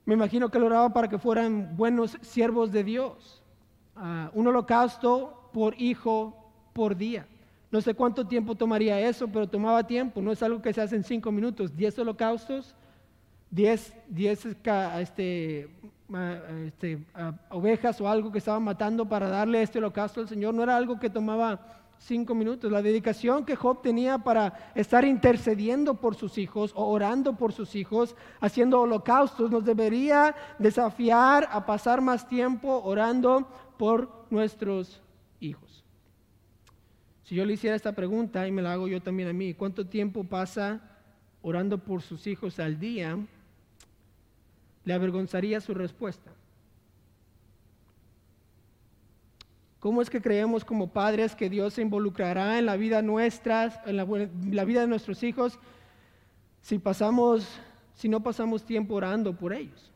Me 0.07 0.15
imagino 0.15 0.49
que 0.49 0.57
él 0.59 0.65
oraba 0.65 0.93
para 0.93 1.09
que 1.09 1.19
fueran 1.19 1.77
buenos 1.77 2.17
siervos 2.23 2.73
de 2.73 2.85
Dios. 2.85 3.43
Ah, 3.95 4.31
un 4.33 4.47
holocausto 4.47 5.51
por 5.53 5.79
hijo 5.81 6.51
por 6.73 6.97
día. 6.97 7.27
No 7.73 7.81
sé 7.81 7.95
cuánto 7.95 8.27
tiempo 8.27 8.55
tomaría 8.55 9.01
eso, 9.01 9.27
pero 9.27 9.49
tomaba 9.49 9.87
tiempo. 9.87 10.21
No 10.21 10.31
es 10.31 10.43
algo 10.43 10.61
que 10.61 10.75
se 10.75 10.83
hace 10.83 10.95
en 10.95 11.05
cinco 11.05 11.33
minutos. 11.33 11.75
Diez 11.75 11.99
holocaustos, 11.99 12.75
diez, 13.51 13.95
diez 14.09 14.45
este, 14.45 15.69
este, 16.61 16.99
ovejas 17.49 17.99
o 18.03 18.09
algo 18.09 18.31
que 18.31 18.39
estaban 18.39 18.63
matando 18.63 19.09
para 19.09 19.27
darle 19.27 19.63
este 19.63 19.79
holocausto 19.79 20.21
al 20.21 20.29
Señor. 20.29 20.53
No 20.53 20.63
era 20.63 20.77
algo 20.77 21.01
que 21.01 21.09
tomaba 21.09 21.83
cinco 21.99 22.35
minutos. 22.35 22.71
La 22.71 22.83
dedicación 22.83 23.47
que 23.47 23.57
Job 23.57 23.81
tenía 23.81 24.19
para 24.19 24.73
estar 24.75 25.07
intercediendo 25.07 25.95
por 25.95 26.15
sus 26.15 26.37
hijos 26.37 26.73
o 26.77 26.85
orando 26.85 27.39
por 27.39 27.55
sus 27.55 27.75
hijos, 27.75 28.17
haciendo 28.43 28.83
holocaustos, 28.83 29.51
nos 29.51 29.65
debería 29.65 30.35
desafiar 30.59 31.49
a 31.51 31.65
pasar 31.65 32.03
más 32.03 32.29
tiempo 32.29 32.83
orando 32.85 33.49
por 33.79 34.27
nuestros. 34.29 35.01
Si 37.25 37.35
yo 37.35 37.45
le 37.45 37.55
hiciera 37.55 37.77
esta 37.77 37.93
pregunta 37.93 38.47
y 38.47 38.53
me 38.53 38.63
la 38.63 38.73
hago 38.73 38.89
yo 38.89 39.01
también 39.01 39.29
a 39.29 39.33
mí, 39.33 39.55
¿cuánto 39.55 39.87
tiempo 39.87 40.25
pasa 40.25 40.81
orando 41.41 41.79
por 41.79 42.03
sus 42.03 42.27
hijos 42.27 42.59
al 42.59 42.79
día? 42.79 43.19
Le 44.85 44.93
avergonzaría 44.93 45.61
su 45.61 45.75
respuesta. 45.75 46.33
¿Cómo 49.83 50.01
es 50.01 50.11
que 50.11 50.23
creemos 50.23 50.65
como 50.65 50.93
padres 50.93 51.35
que 51.35 51.51
Dios 51.51 51.75
se 51.75 51.83
involucrará 51.83 52.57
en 52.59 52.67
la 52.67 52.77
vida 52.77 53.03
nuestra, 53.03 53.83
en 53.85 53.97
la, 53.97 54.65
vida 54.65 54.81
de 54.81 54.87
nuestros 54.87 55.25
hijos, 55.25 55.59
si 56.61 56.79
pasamos, 56.79 57.59
si 57.95 58.09
no 58.09 58.23
pasamos 58.23 58.65
tiempo 58.65 58.95
orando 58.95 59.37
por 59.37 59.53
ellos? 59.53 59.91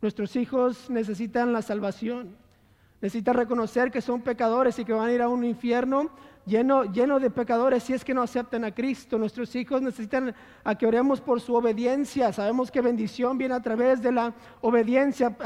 Nuestros 0.00 0.36
hijos 0.36 0.88
necesitan 0.90 1.52
la 1.52 1.62
salvación, 1.62 2.36
necesitan 3.00 3.34
reconocer 3.34 3.90
que 3.90 4.00
son 4.00 4.22
pecadores 4.22 4.78
y 4.78 4.84
que 4.84 4.92
van 4.92 5.08
a 5.08 5.12
ir 5.12 5.22
a 5.22 5.28
un 5.28 5.44
infierno 5.44 6.12
lleno, 6.46 6.84
lleno 6.84 7.18
de 7.18 7.30
pecadores 7.30 7.82
si 7.82 7.92
es 7.92 8.04
que 8.04 8.14
no 8.14 8.22
aceptan 8.22 8.64
a 8.64 8.72
Cristo. 8.72 9.18
Nuestros 9.18 9.54
hijos 9.56 9.82
necesitan 9.82 10.34
a 10.64 10.74
que 10.74 10.86
oremos 10.86 11.20
por 11.20 11.40
su 11.40 11.54
obediencia. 11.54 12.32
Sabemos 12.32 12.70
que 12.70 12.80
bendición 12.80 13.36
viene 13.36 13.54
a 13.54 13.60
través 13.60 14.00
de 14.00 14.12
la 14.12 14.32
obediencia. 14.60 15.36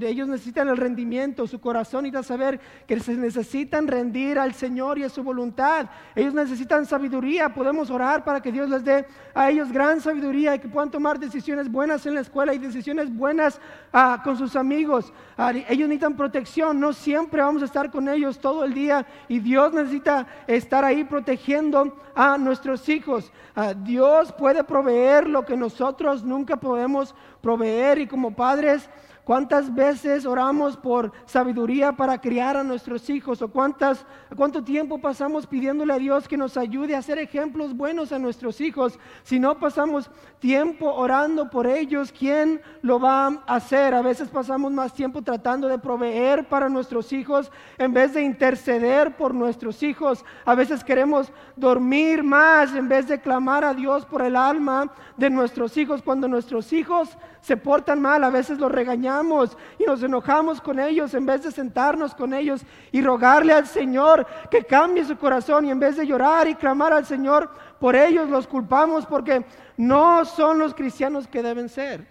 ellos 0.00 0.28
necesitan 0.28 0.68
el 0.68 0.76
rendimiento, 0.76 1.46
su 1.46 1.60
corazón 1.60 2.06
y 2.06 2.12
saber 2.22 2.58
que 2.86 2.98
se 2.98 3.14
necesitan 3.14 3.86
rendir 3.86 4.38
al 4.38 4.54
Señor 4.54 4.98
y 4.98 5.04
a 5.04 5.08
su 5.08 5.22
voluntad. 5.22 5.86
Ellos 6.14 6.32
necesitan 6.32 6.86
sabiduría. 6.86 7.52
Podemos 7.52 7.90
orar 7.90 8.24
para 8.24 8.40
que 8.40 8.50
Dios 8.50 8.70
les 8.70 8.82
dé 8.82 9.06
a 9.34 9.50
ellos 9.50 9.70
gran 9.70 10.00
sabiduría 10.00 10.54
y 10.54 10.58
que 10.58 10.68
puedan 10.68 10.90
tomar 10.90 11.18
decisiones 11.18 11.70
buenas 11.70 12.06
en 12.06 12.14
la 12.14 12.22
escuela 12.22 12.54
y 12.54 12.58
decisiones 12.58 13.14
buenas 13.14 13.60
ah, 13.92 14.22
con 14.24 14.38
sus 14.38 14.56
amigos. 14.56 15.12
Ah, 15.36 15.52
ellos 15.52 15.88
necesitan 15.88 16.16
protección. 16.16 16.80
No 16.80 16.94
siempre 16.94 17.42
vamos 17.42 17.60
a 17.60 17.66
estar 17.66 17.90
con 17.90 18.08
ellos 18.08 18.38
todo 18.38 18.64
el 18.64 18.72
día 18.72 19.06
y 19.28 19.40
Dios 19.40 19.74
necesita 19.74 20.26
estar 20.46 20.84
ahí 20.84 21.04
protegiendo 21.04 21.96
a 22.14 22.38
nuestros 22.38 22.88
hijos. 22.88 23.32
Ah, 23.54 23.74
Dios 23.74 24.32
puede 24.32 24.64
proveer 24.64 25.28
lo 25.28 25.44
que 25.44 25.56
nosotros 25.56 26.22
nunca 26.24 26.56
podemos 26.56 27.14
proveer 27.40 27.98
y 27.98 28.06
como 28.06 28.34
padres 28.34 28.88
¿Cuántas 29.26 29.74
veces 29.74 30.24
oramos 30.24 30.76
por 30.76 31.10
sabiduría 31.24 31.90
para 31.90 32.20
criar 32.20 32.56
a 32.56 32.62
nuestros 32.62 33.10
hijos? 33.10 33.42
¿O 33.42 33.48
cuántas, 33.48 34.06
cuánto 34.36 34.62
tiempo 34.62 35.00
pasamos 35.00 35.48
pidiéndole 35.48 35.92
a 35.92 35.98
Dios 35.98 36.28
que 36.28 36.36
nos 36.36 36.56
ayude 36.56 36.94
a 36.94 37.02
ser 37.02 37.18
ejemplos 37.18 37.76
buenos 37.76 38.12
a 38.12 38.20
nuestros 38.20 38.60
hijos? 38.60 39.00
Si 39.24 39.40
no 39.40 39.58
pasamos 39.58 40.12
tiempo 40.46 40.94
orando 40.94 41.50
por 41.50 41.66
ellos, 41.66 42.14
¿quién 42.16 42.60
lo 42.80 43.00
va 43.00 43.26
a 43.26 43.56
hacer? 43.56 43.92
A 43.94 44.00
veces 44.00 44.28
pasamos 44.28 44.70
más 44.70 44.94
tiempo 44.94 45.20
tratando 45.20 45.66
de 45.66 45.76
proveer 45.76 46.46
para 46.46 46.68
nuestros 46.68 47.12
hijos 47.12 47.50
en 47.78 47.92
vez 47.92 48.14
de 48.14 48.22
interceder 48.22 49.16
por 49.16 49.34
nuestros 49.34 49.82
hijos. 49.82 50.24
A 50.44 50.54
veces 50.54 50.84
queremos 50.84 51.32
dormir 51.56 52.22
más 52.22 52.72
en 52.76 52.88
vez 52.88 53.08
de 53.08 53.20
clamar 53.20 53.64
a 53.64 53.74
Dios 53.74 54.06
por 54.06 54.22
el 54.22 54.36
alma 54.36 54.92
de 55.16 55.30
nuestros 55.30 55.76
hijos. 55.76 56.00
Cuando 56.00 56.28
nuestros 56.28 56.72
hijos 56.72 57.18
se 57.40 57.56
portan 57.56 58.00
mal, 58.00 58.22
a 58.22 58.30
veces 58.30 58.60
los 58.60 58.70
regañamos 58.70 59.58
y 59.80 59.84
nos 59.84 60.00
enojamos 60.00 60.60
con 60.60 60.78
ellos 60.78 61.12
en 61.14 61.26
vez 61.26 61.42
de 61.42 61.50
sentarnos 61.50 62.14
con 62.14 62.32
ellos 62.32 62.62
y 62.92 63.02
rogarle 63.02 63.52
al 63.52 63.66
Señor 63.66 64.24
que 64.48 64.62
cambie 64.62 65.04
su 65.04 65.16
corazón 65.16 65.66
y 65.66 65.72
en 65.72 65.80
vez 65.80 65.96
de 65.96 66.06
llorar 66.06 66.46
y 66.46 66.54
clamar 66.54 66.92
al 66.92 67.04
Señor 67.04 67.50
por 67.80 67.94
ellos, 67.94 68.30
los 68.30 68.46
culpamos 68.46 69.04
porque 69.04 69.44
no 69.76 70.24
son 70.24 70.58
los 70.58 70.74
cristianos 70.74 71.26
que 71.28 71.42
deben 71.42 71.68
ser. 71.68 72.06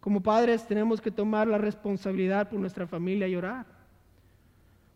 Como 0.00 0.22
padres 0.22 0.66
tenemos 0.66 1.00
que 1.00 1.10
tomar 1.10 1.48
la 1.48 1.58
responsabilidad 1.58 2.48
por 2.48 2.60
nuestra 2.60 2.86
familia 2.86 3.26
y 3.26 3.34
orar. 3.34 3.66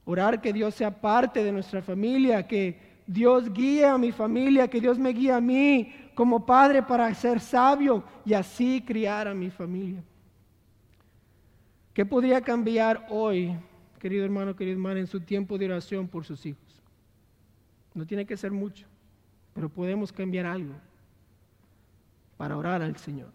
Orar 0.04 0.40
que 0.40 0.52
Dios 0.52 0.74
sea 0.74 1.00
parte 1.00 1.42
de 1.42 1.52
nuestra 1.52 1.83
familia, 1.83 2.46
que 2.46 2.78
Dios 3.07 3.52
guíe 3.52 3.87
a 3.87 3.98
mi 3.98 4.12
familia, 4.12 4.68
que 4.68 4.81
Dios 4.81 4.98
me 4.98 5.11
guíe 5.11 5.33
a 5.33 5.40
mí, 5.40 5.92
como 6.14 6.44
padre 6.44 6.83
para 6.83 7.12
ser 7.14 7.40
sabio 7.40 8.04
y 8.24 8.35
así 8.35 8.83
criar 8.83 9.28
a 9.28 9.35
mi 9.35 9.50
familia. 9.50 10.02
¿Qué 11.92 12.07
podría 12.07 12.40
cambiar 12.40 13.07
hoy, 13.11 13.57
querido 13.98 14.24
hermano, 14.24 14.54
querido 14.54 14.76
hermano, 14.76 15.00
en 15.00 15.07
su 15.07 15.20
tiempo 15.20 15.59
de 15.59 15.66
oración 15.66 16.07
por 16.07 16.24
sus 16.24 16.44
hijos? 16.46 16.83
No 17.94 18.07
tiene 18.07 18.24
que 18.24 18.37
ser 18.37 18.52
mucho, 18.52 18.87
pero 19.52 19.68
podemos 19.68 20.12
cambiar 20.12 20.46
algo 20.46 20.74
para 22.38 22.57
orar 22.57 22.81
al 22.81 22.96
Señor. 22.96 23.31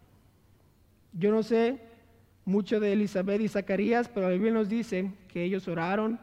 Yo 1.12 1.30
no 1.30 1.44
sé 1.44 1.80
mucho 2.46 2.80
de 2.80 2.94
Elizabeth 2.94 3.42
y 3.42 3.48
Zacarías, 3.48 4.10
pero 4.10 4.28
la 4.28 4.34
Biblia 4.34 4.54
nos 4.54 4.70
dice 4.70 5.12
que 5.28 5.44
ellos 5.44 5.68
oraron 5.68 6.20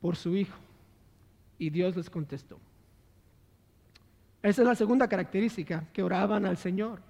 por 0.00 0.14
su 0.14 0.36
hijo 0.36 0.56
y 1.58 1.70
Dios 1.70 1.96
les 1.96 2.08
contestó. 2.08 2.58
Esa 4.42 4.62
es 4.62 4.68
la 4.68 4.74
segunda 4.74 5.08
característica, 5.08 5.84
que 5.92 6.02
oraban 6.02 6.44
al 6.44 6.58
Señor. 6.58 7.00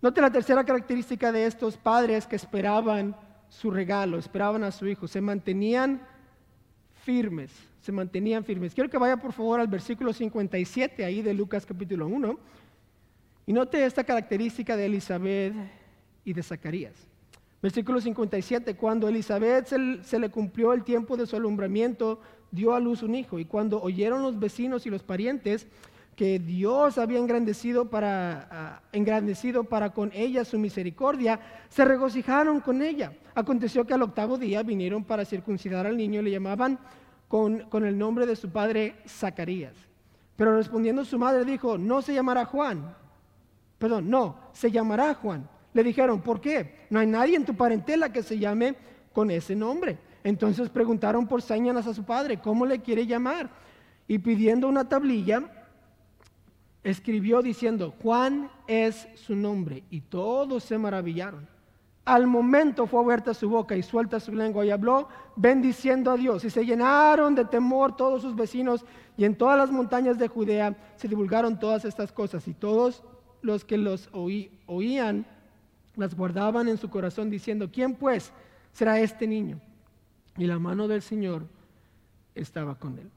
Note 0.00 0.20
la 0.20 0.30
tercera 0.30 0.64
característica 0.64 1.32
de 1.32 1.46
estos 1.46 1.76
padres 1.76 2.26
que 2.26 2.36
esperaban 2.36 3.16
su 3.48 3.70
regalo, 3.70 4.18
esperaban 4.18 4.62
a 4.62 4.70
su 4.70 4.86
hijo, 4.86 5.08
se 5.08 5.20
mantenían 5.20 6.00
firmes, 7.02 7.52
se 7.80 7.90
mantenían 7.90 8.44
firmes. 8.44 8.72
Quiero 8.72 8.88
que 8.88 8.98
vaya 8.98 9.16
por 9.16 9.32
favor 9.32 9.58
al 9.58 9.66
versículo 9.66 10.12
57 10.12 11.04
ahí 11.04 11.22
de 11.22 11.34
Lucas 11.34 11.66
capítulo 11.66 12.06
1 12.06 12.38
y 13.46 13.52
note 13.52 13.84
esta 13.84 14.02
característica 14.02 14.76
de 14.76 14.86
Elizabeth 14.86 15.54
y 16.24 16.32
de 16.32 16.42
Zacarías. 16.42 16.94
Versículo 17.62 18.00
57, 18.00 18.76
cuando 18.76 19.08
Elizabeth 19.08 19.66
se, 19.66 20.18
le 20.18 20.28
cumplió 20.30 20.72
el 20.72 20.84
tiempo 20.84 21.16
de 21.16 21.26
su 21.26 21.36
alumbramiento, 21.36 22.20
dio 22.50 22.74
a 22.74 22.80
luz 22.80 23.02
un 23.02 23.14
hijo 23.14 23.38
y 23.38 23.44
cuando 23.44 23.80
oyeron 23.80 24.22
los 24.22 24.38
vecinos 24.38 24.84
y 24.86 24.90
los 24.90 25.02
parientes, 25.02 25.66
que 26.16 26.38
Dios 26.38 26.96
había 26.96 27.18
engrandecido 27.18 27.90
para, 27.90 28.48
ah, 28.50 28.82
engrandecido 28.92 29.64
para 29.64 29.90
con 29.90 30.10
ella 30.14 30.44
su 30.44 30.58
misericordia, 30.58 31.40
se 31.68 31.84
regocijaron 31.84 32.60
con 32.60 32.82
ella. 32.82 33.12
Aconteció 33.34 33.86
que 33.86 33.94
al 33.94 34.02
octavo 34.02 34.38
día 34.38 34.62
vinieron 34.62 35.04
para 35.04 35.26
circuncidar 35.26 35.86
al 35.86 35.96
niño 35.96 36.20
y 36.20 36.24
le 36.24 36.30
llamaban 36.30 36.78
con, 37.28 37.68
con 37.68 37.84
el 37.84 37.98
nombre 37.98 38.26
de 38.26 38.34
su 38.34 38.50
padre 38.50 38.96
Zacarías. 39.06 39.74
Pero 40.36 40.56
respondiendo 40.56 41.04
su 41.04 41.18
madre 41.18 41.44
dijo, 41.44 41.76
no 41.76 42.00
se 42.00 42.14
llamará 42.14 42.46
Juan. 42.46 42.94
Perdón, 43.78 44.08
no, 44.08 44.36
se 44.52 44.70
llamará 44.70 45.14
Juan. 45.14 45.48
Le 45.72 45.84
dijeron, 45.84 46.22
¿por 46.22 46.40
qué? 46.40 46.86
No 46.90 47.00
hay 47.00 47.06
nadie 47.06 47.36
en 47.36 47.44
tu 47.44 47.54
parentela 47.54 48.10
que 48.10 48.22
se 48.22 48.38
llame 48.38 48.76
con 49.12 49.30
ese 49.30 49.54
nombre. 49.54 49.98
Entonces 50.24 50.70
preguntaron 50.70 51.26
por 51.26 51.42
señas 51.42 51.86
a 51.86 51.94
su 51.94 52.04
padre, 52.04 52.40
¿cómo 52.40 52.66
le 52.66 52.80
quiere 52.80 53.06
llamar? 53.06 53.50
Y 54.08 54.18
pidiendo 54.18 54.68
una 54.68 54.88
tablilla, 54.88 55.42
escribió 56.82 57.42
diciendo, 57.42 57.94
Juan 58.02 58.50
es 58.66 59.08
su 59.14 59.34
nombre, 59.34 59.84
y 59.90 60.00
todos 60.00 60.64
se 60.64 60.78
maravillaron. 60.78 61.46
Al 62.06 62.28
momento 62.28 62.86
fue 62.86 63.02
abierta 63.02 63.34
su 63.34 63.48
boca 63.48 63.76
y 63.76 63.82
suelta 63.82 64.20
su 64.20 64.32
lengua 64.32 64.64
y 64.64 64.70
habló 64.70 65.08
bendiciendo 65.34 66.12
a 66.12 66.16
Dios. 66.16 66.44
Y 66.44 66.50
se 66.50 66.64
llenaron 66.64 67.34
de 67.34 67.44
temor 67.44 67.96
todos 67.96 68.22
sus 68.22 68.36
vecinos 68.36 68.84
y 69.16 69.24
en 69.24 69.34
todas 69.34 69.58
las 69.58 69.72
montañas 69.72 70.16
de 70.16 70.28
Judea 70.28 70.76
se 70.94 71.08
divulgaron 71.08 71.58
todas 71.58 71.84
estas 71.84 72.12
cosas. 72.12 72.46
Y 72.46 72.54
todos 72.54 73.02
los 73.42 73.64
que 73.64 73.76
los 73.78 74.08
oían 74.12 75.26
las 75.96 76.14
guardaban 76.14 76.68
en 76.68 76.78
su 76.78 76.90
corazón 76.90 77.30
diciendo, 77.30 77.70
¿quién 77.72 77.94
pues 77.94 78.32
será 78.72 79.00
este 79.00 79.26
niño? 79.26 79.60
Y 80.36 80.46
la 80.46 80.58
mano 80.58 80.88
del 80.88 81.02
Señor 81.02 81.46
estaba 82.34 82.74
con 82.74 82.98
él 82.98 83.10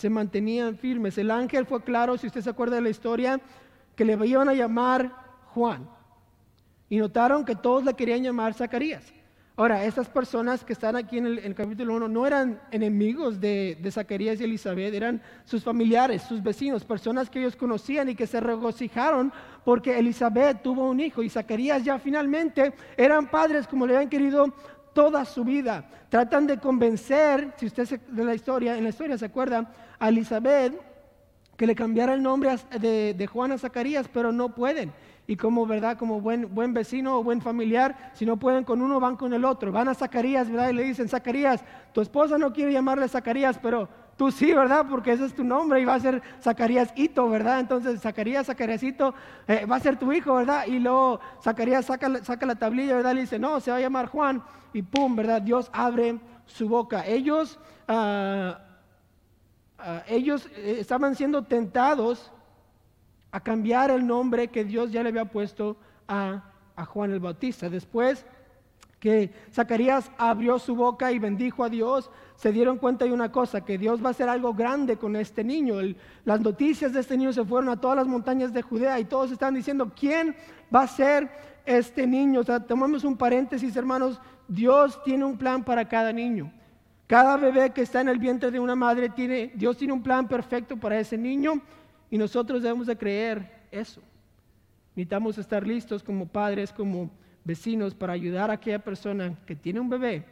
se 0.00 0.08
mantenían 0.08 0.78
firmes. 0.78 1.18
El 1.18 1.30
ángel 1.30 1.66
fue 1.66 1.84
claro, 1.84 2.16
si 2.16 2.26
usted 2.26 2.40
se 2.40 2.48
acuerda 2.48 2.76
de 2.76 2.82
la 2.82 2.88
historia, 2.88 3.38
que 3.94 4.06
le 4.06 4.14
iban 4.26 4.48
a 4.48 4.54
llamar 4.54 5.14
Juan. 5.48 5.86
Y 6.88 6.96
notaron 6.96 7.44
que 7.44 7.54
todos 7.54 7.84
le 7.84 7.92
querían 7.92 8.22
llamar 8.22 8.54
Zacarías. 8.54 9.12
Ahora, 9.60 9.84
estas 9.84 10.08
personas 10.08 10.64
que 10.64 10.72
están 10.72 10.96
aquí 10.96 11.18
en 11.18 11.26
el, 11.26 11.54
capítulo 11.54 11.94
1 11.96 12.08
no 12.08 12.26
eran 12.26 12.62
enemigos 12.70 13.38
de, 13.38 13.76
Zacarías 13.90 14.40
y 14.40 14.44
Elizabeth, 14.44 14.94
eran 14.94 15.20
sus 15.44 15.62
familiares, 15.62 16.22
sus 16.22 16.42
vecinos, 16.42 16.82
personas 16.82 17.28
que 17.28 17.40
ellos 17.40 17.56
conocían 17.56 18.08
y 18.08 18.14
que 18.14 18.26
se 18.26 18.40
regocijaron 18.40 19.30
porque 19.62 19.98
Elizabeth 19.98 20.62
tuvo 20.62 20.88
un 20.88 20.98
hijo 20.98 21.22
y 21.22 21.28
Zacarías 21.28 21.84
ya 21.84 21.98
finalmente 21.98 22.72
eran 22.96 23.30
padres 23.30 23.66
como 23.66 23.86
le 23.86 23.96
habían 23.96 24.08
querido 24.08 24.46
toda 24.94 25.26
su 25.26 25.44
vida. 25.44 25.86
Tratan 26.08 26.46
de 26.46 26.56
convencer, 26.56 27.52
si 27.58 27.66
usted 27.66 28.00
de 28.08 28.24
la 28.24 28.34
historia, 28.34 28.78
en 28.78 28.84
la 28.84 28.88
historia 28.88 29.18
se 29.18 29.26
acuerda, 29.26 29.70
a 29.98 30.08
Elizabeth 30.08 30.72
que 31.58 31.66
le 31.66 31.74
cambiara 31.74 32.14
el 32.14 32.22
nombre 32.22 32.56
de, 32.80 33.12
de 33.12 33.26
Juan 33.26 33.52
a 33.52 33.58
Zacarías, 33.58 34.08
pero 34.08 34.32
no 34.32 34.54
pueden. 34.54 34.90
Y 35.30 35.36
como, 35.36 35.64
¿verdad? 35.64 35.96
Como 35.96 36.20
buen, 36.20 36.52
buen 36.52 36.74
vecino 36.74 37.16
o 37.16 37.22
buen 37.22 37.40
familiar, 37.40 38.10
si 38.14 38.26
no 38.26 38.36
pueden 38.36 38.64
con 38.64 38.82
uno, 38.82 38.98
van 38.98 39.14
con 39.14 39.32
el 39.32 39.44
otro. 39.44 39.70
Van 39.70 39.86
a 39.86 39.94
Zacarías, 39.94 40.50
¿verdad? 40.50 40.70
Y 40.70 40.72
le 40.72 40.82
dicen, 40.82 41.08
Zacarías, 41.08 41.62
tu 41.92 42.00
esposa 42.00 42.36
no 42.36 42.52
quiere 42.52 42.72
llamarle 42.72 43.06
Zacarías, 43.06 43.56
pero 43.56 43.88
tú 44.16 44.32
sí, 44.32 44.52
¿verdad? 44.52 44.86
Porque 44.90 45.12
ese 45.12 45.26
es 45.26 45.32
tu 45.32 45.44
nombre 45.44 45.80
y 45.80 45.84
va 45.84 45.94
a 45.94 46.00
ser 46.00 46.20
Zacarías 46.42 46.92
Hito, 46.96 47.30
¿verdad? 47.30 47.60
Entonces 47.60 48.00
Zacarías, 48.00 48.48
Zacarías 48.48 48.82
Hito 48.82 49.14
eh, 49.46 49.66
va 49.66 49.76
a 49.76 49.78
ser 49.78 50.00
tu 50.00 50.12
hijo, 50.12 50.34
¿verdad? 50.34 50.66
Y 50.66 50.80
luego 50.80 51.20
Zacarías 51.40 51.84
saca, 51.84 52.24
saca 52.24 52.44
la 52.44 52.56
tablilla, 52.56 52.96
¿verdad? 52.96 53.14
Le 53.14 53.20
dice, 53.20 53.38
no, 53.38 53.60
se 53.60 53.70
va 53.70 53.76
a 53.76 53.80
llamar 53.80 54.08
Juan 54.08 54.42
y 54.72 54.82
pum, 54.82 55.14
¿verdad? 55.14 55.40
Dios 55.40 55.70
abre 55.72 56.18
su 56.46 56.68
boca. 56.68 57.06
Ellos, 57.06 57.60
ah, 57.86 58.58
ah, 59.78 60.02
ellos 60.08 60.48
eh, 60.56 60.78
estaban 60.80 61.14
siendo 61.14 61.44
tentados 61.44 62.32
a 63.32 63.40
cambiar 63.40 63.90
el 63.90 64.06
nombre 64.06 64.48
que 64.48 64.64
Dios 64.64 64.92
ya 64.92 65.02
le 65.02 65.10
había 65.10 65.24
puesto 65.24 65.76
a, 66.08 66.44
a 66.76 66.84
Juan 66.84 67.12
el 67.12 67.20
Bautista. 67.20 67.68
Después 67.68 68.24
que 69.00 69.32
Zacarías 69.50 70.10
abrió 70.18 70.58
su 70.58 70.76
boca 70.76 71.10
y 71.10 71.18
bendijo 71.18 71.64
a 71.64 71.70
Dios, 71.70 72.10
se 72.36 72.52
dieron 72.52 72.76
cuenta 72.76 73.06
de 73.06 73.12
una 73.12 73.32
cosa, 73.32 73.64
que 73.64 73.78
Dios 73.78 74.02
va 74.04 74.08
a 74.08 74.10
hacer 74.10 74.28
algo 74.28 74.52
grande 74.52 74.96
con 74.96 75.16
este 75.16 75.42
niño. 75.42 75.76
las 76.24 76.40
noticias 76.40 76.92
de 76.92 77.00
este 77.00 77.16
niño 77.16 77.32
se 77.32 77.44
fueron 77.44 77.70
a 77.70 77.80
todas 77.80 77.96
las 77.96 78.06
montañas 78.06 78.52
de 78.52 78.62
Judea 78.62 79.00
y 79.00 79.06
todos 79.06 79.32
están 79.32 79.54
diciendo, 79.54 79.90
¿quién 79.98 80.36
va 80.74 80.82
a 80.82 80.86
ser 80.86 81.30
este 81.64 82.06
niño? 82.06 82.40
O 82.40 82.44
sea, 82.44 82.60
tomamos 82.60 83.02
un 83.04 83.16
paréntesis, 83.16 83.74
hermanos, 83.74 84.20
Dios 84.46 85.02
tiene 85.02 85.24
un 85.24 85.38
plan 85.38 85.64
para 85.64 85.88
cada 85.88 86.12
niño. 86.12 86.52
Cada 87.06 87.36
bebé 87.38 87.70
que 87.70 87.82
está 87.82 88.02
en 88.02 88.08
el 88.08 88.18
vientre 88.18 88.50
de 88.50 88.60
una 88.60 88.76
madre 88.76 89.08
tiene, 89.08 89.50
Dios 89.54 89.76
tiene 89.76 89.94
un 89.94 90.02
plan 90.02 90.28
perfecto 90.28 90.76
para 90.76 91.00
ese 91.00 91.16
niño 91.16 91.60
y 92.10 92.18
nosotros 92.18 92.62
debemos 92.62 92.86
de 92.86 92.96
creer 92.96 93.66
eso. 93.70 94.02
Necesitamos 94.94 95.38
estar 95.38 95.66
listos 95.66 96.02
como 96.02 96.26
padres, 96.26 96.72
como 96.72 97.10
vecinos 97.44 97.94
para 97.94 98.12
ayudar 98.12 98.50
a 98.50 98.54
aquella 98.54 98.80
persona 98.80 99.34
que 99.46 99.54
tiene 99.54 99.80
un 99.80 99.88
bebé 99.88 100.24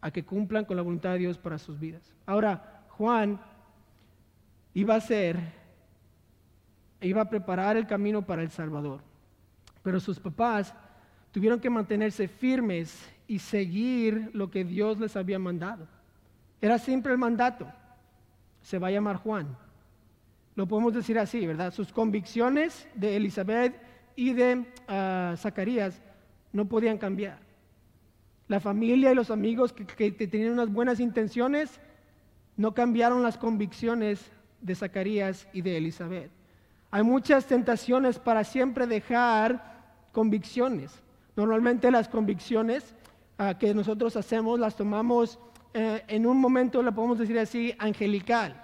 a 0.00 0.10
que 0.10 0.24
cumplan 0.24 0.64
con 0.64 0.76
la 0.76 0.82
voluntad 0.82 1.12
de 1.12 1.20
Dios 1.20 1.38
para 1.38 1.56
sus 1.56 1.78
vidas. 1.78 2.12
Ahora, 2.26 2.84
Juan 2.90 3.40
iba 4.74 4.96
a 4.96 5.00
ser, 5.00 5.38
iba 7.00 7.22
a 7.22 7.30
preparar 7.30 7.76
el 7.76 7.86
camino 7.86 8.20
para 8.20 8.42
el 8.42 8.50
Salvador, 8.50 9.00
pero 9.82 9.98
sus 10.00 10.18
papás 10.18 10.74
tuvieron 11.32 11.58
que 11.58 11.70
mantenerse 11.70 12.28
firmes 12.28 13.08
y 13.26 13.38
seguir 13.38 14.30
lo 14.34 14.50
que 14.50 14.64
Dios 14.64 14.98
les 14.98 15.16
había 15.16 15.38
mandado. 15.38 15.86
Era 16.60 16.78
siempre 16.78 17.12
el 17.12 17.18
mandato. 17.18 17.66
Se 18.60 18.78
va 18.78 18.88
a 18.88 18.90
llamar 18.90 19.16
Juan. 19.16 19.56
Lo 20.56 20.66
podemos 20.66 20.94
decir 20.94 21.18
así, 21.18 21.46
¿verdad? 21.46 21.72
Sus 21.72 21.92
convicciones 21.92 22.86
de 22.94 23.16
Elizabeth 23.16 23.74
y 24.14 24.32
de 24.32 24.64
ah, 24.86 25.34
Zacarías 25.36 26.00
no 26.52 26.66
podían 26.66 26.98
cambiar. 26.98 27.38
La 28.46 28.60
familia 28.60 29.10
y 29.10 29.14
los 29.14 29.30
amigos 29.30 29.72
que, 29.72 30.12
tenían 30.12 30.52
unas 30.52 30.72
buenas 30.72 31.00
intenciones 31.00 31.80
no 32.56 32.72
cambiaron 32.72 33.22
las 33.22 33.36
convicciones 33.36 34.30
de 34.60 34.74
Zacarías 34.74 35.48
y 35.52 35.62
de 35.62 35.78
Elizabeth. 35.78 36.30
Hay 36.90 37.02
muchas 37.02 37.46
tentaciones 37.46 38.18
para 38.18 38.44
siempre 38.44 38.86
dejar 38.86 39.74
convicciones. 40.12 41.02
Normalmente 41.34 41.90
las 41.90 42.08
convicciones 42.08 42.94
ah, 43.38 43.58
que 43.58 43.74
nosotros 43.74 44.16
hacemos 44.16 44.60
las 44.60 44.76
tomamos 44.76 45.40
eh, 45.72 46.04
en 46.06 46.24
un 46.24 46.38
momento, 46.38 46.80
le 46.82 46.92
podemos 46.92 47.18
decir 47.18 47.36
así, 47.40 47.74
angelical. 47.78 48.63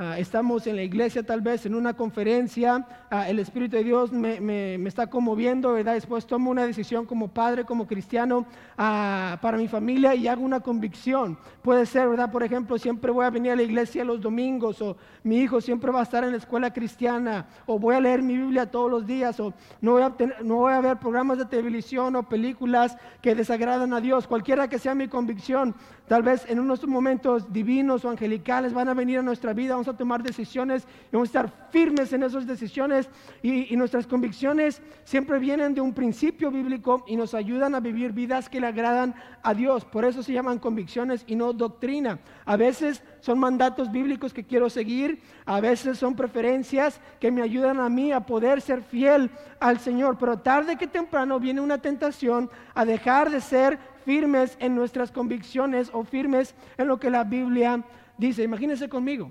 Ah, 0.00 0.16
estamos 0.16 0.64
en 0.68 0.76
la 0.76 0.84
iglesia 0.84 1.24
tal 1.24 1.40
vez, 1.40 1.66
en 1.66 1.74
una 1.74 1.92
conferencia, 1.92 2.86
ah, 3.10 3.28
el 3.28 3.40
Espíritu 3.40 3.76
de 3.76 3.82
Dios 3.82 4.12
me, 4.12 4.76
está 4.86 5.08
conmoviendo, 5.08 5.72
¿verdad? 5.72 5.94
Después 5.94 6.24
tomo 6.24 6.52
una 6.52 6.64
decisión 6.64 7.04
como 7.04 7.26
padre, 7.26 7.64
como 7.64 7.84
cristiano, 7.88 8.46
ah, 8.76 9.38
para 9.42 9.58
mi 9.58 9.66
familia 9.66 10.14
y 10.14 10.28
hago 10.28 10.44
una 10.44 10.60
convicción. 10.60 11.36
Puede 11.62 11.84
ser, 11.84 12.08
¿verdad? 12.08 12.30
Por 12.30 12.44
ejemplo, 12.44 12.78
siempre 12.78 13.10
voy 13.10 13.26
a 13.26 13.30
venir 13.30 13.50
a 13.50 13.56
la 13.56 13.64
iglesia 13.64 14.04
los 14.04 14.20
domingos, 14.20 14.80
o 14.82 14.96
mi 15.24 15.40
hijo 15.40 15.60
siempre 15.60 15.90
va 15.90 15.98
a 15.98 16.04
estar 16.04 16.22
en 16.22 16.30
la 16.30 16.36
escuela 16.36 16.72
cristiana, 16.72 17.48
o 17.66 17.76
voy 17.76 17.96
a 17.96 18.00
leer 18.00 18.22
mi 18.22 18.36
Biblia 18.36 18.70
todos 18.70 18.88
los 18.88 19.04
días, 19.04 19.40
o 19.40 19.52
no 19.80 19.94
voy 19.94 20.02
a, 20.02 20.14
no 20.44 20.58
voy 20.58 20.74
a 20.74 20.80
ver 20.80 20.98
programas 20.98 21.38
de 21.38 21.46
televisión 21.46 22.14
o 22.14 22.22
películas 22.22 22.96
que 23.20 23.34
desagradan 23.34 23.92
a 23.92 24.00
Dios. 24.00 24.28
Cualquiera 24.28 24.68
que 24.68 24.78
sea 24.78 24.94
mi 24.94 25.08
convicción, 25.08 25.74
tal 26.06 26.22
vez 26.22 26.48
en 26.48 26.60
unos 26.60 26.86
momentos 26.86 27.52
divinos 27.52 28.04
o 28.04 28.10
angelicales 28.10 28.72
van 28.72 28.88
a 28.88 28.94
venir 28.94 29.18
a 29.18 29.22
nuestra 29.22 29.52
vida, 29.52 29.76
a 29.88 29.96
tomar 29.96 30.22
decisiones 30.22 30.86
y 31.10 31.16
vamos 31.16 31.28
a 31.28 31.30
estar 31.30 31.68
firmes 31.70 32.12
en 32.12 32.22
esas 32.22 32.46
decisiones 32.46 33.08
y, 33.42 33.76
nuestras 33.76 34.06
convicciones 34.06 34.82
siempre 35.04 35.38
vienen 35.38 35.74
de 35.74 35.80
un 35.80 35.94
principio 35.94 36.50
bíblico 36.50 37.04
y 37.06 37.16
nos 37.16 37.32
ayudan 37.32 37.74
a 37.74 37.80
vivir 37.80 38.12
vidas 38.12 38.48
que 38.48 38.60
le 38.60 38.66
agradan 38.66 39.14
a 39.42 39.54
Dios. 39.54 39.84
Por 39.84 40.04
eso 40.04 40.22
se 40.22 40.32
llaman 40.32 40.58
convicciones 40.58 41.24
y 41.28 41.36
no 41.36 41.52
doctrina. 41.52 42.18
A 42.44 42.56
veces 42.56 43.02
son 43.20 43.38
mandatos 43.38 43.92
bíblicos 43.92 44.32
que 44.32 44.44
quiero 44.44 44.68
seguir, 44.68 45.20
a 45.46 45.60
veces 45.60 45.98
son 45.98 46.16
preferencias 46.16 47.00
que 47.20 47.30
me 47.30 47.42
ayudan 47.42 47.78
a 47.78 47.88
mí 47.88 48.12
a 48.12 48.20
poder 48.20 48.60
ser 48.60 48.82
fiel 48.82 49.30
al 49.60 49.78
Señor, 49.78 50.18
pero 50.18 50.38
tarde 50.38 50.76
que 50.76 50.86
temprano 50.86 51.38
viene 51.38 51.60
una 51.60 51.78
tentación 51.78 52.50
a 52.74 52.84
dejar 52.84 53.30
de 53.30 53.40
ser 53.40 53.78
firmes 54.04 54.56
en 54.58 54.74
nuestras 54.74 55.12
convicciones 55.12 55.90
o 55.92 56.02
firmes 56.02 56.54
en 56.78 56.88
lo 56.88 56.98
que 56.98 57.10
la 57.10 57.24
Biblia 57.24 57.84
dice. 58.16 58.42
Imagínense 58.42 58.88
conmigo, 58.88 59.30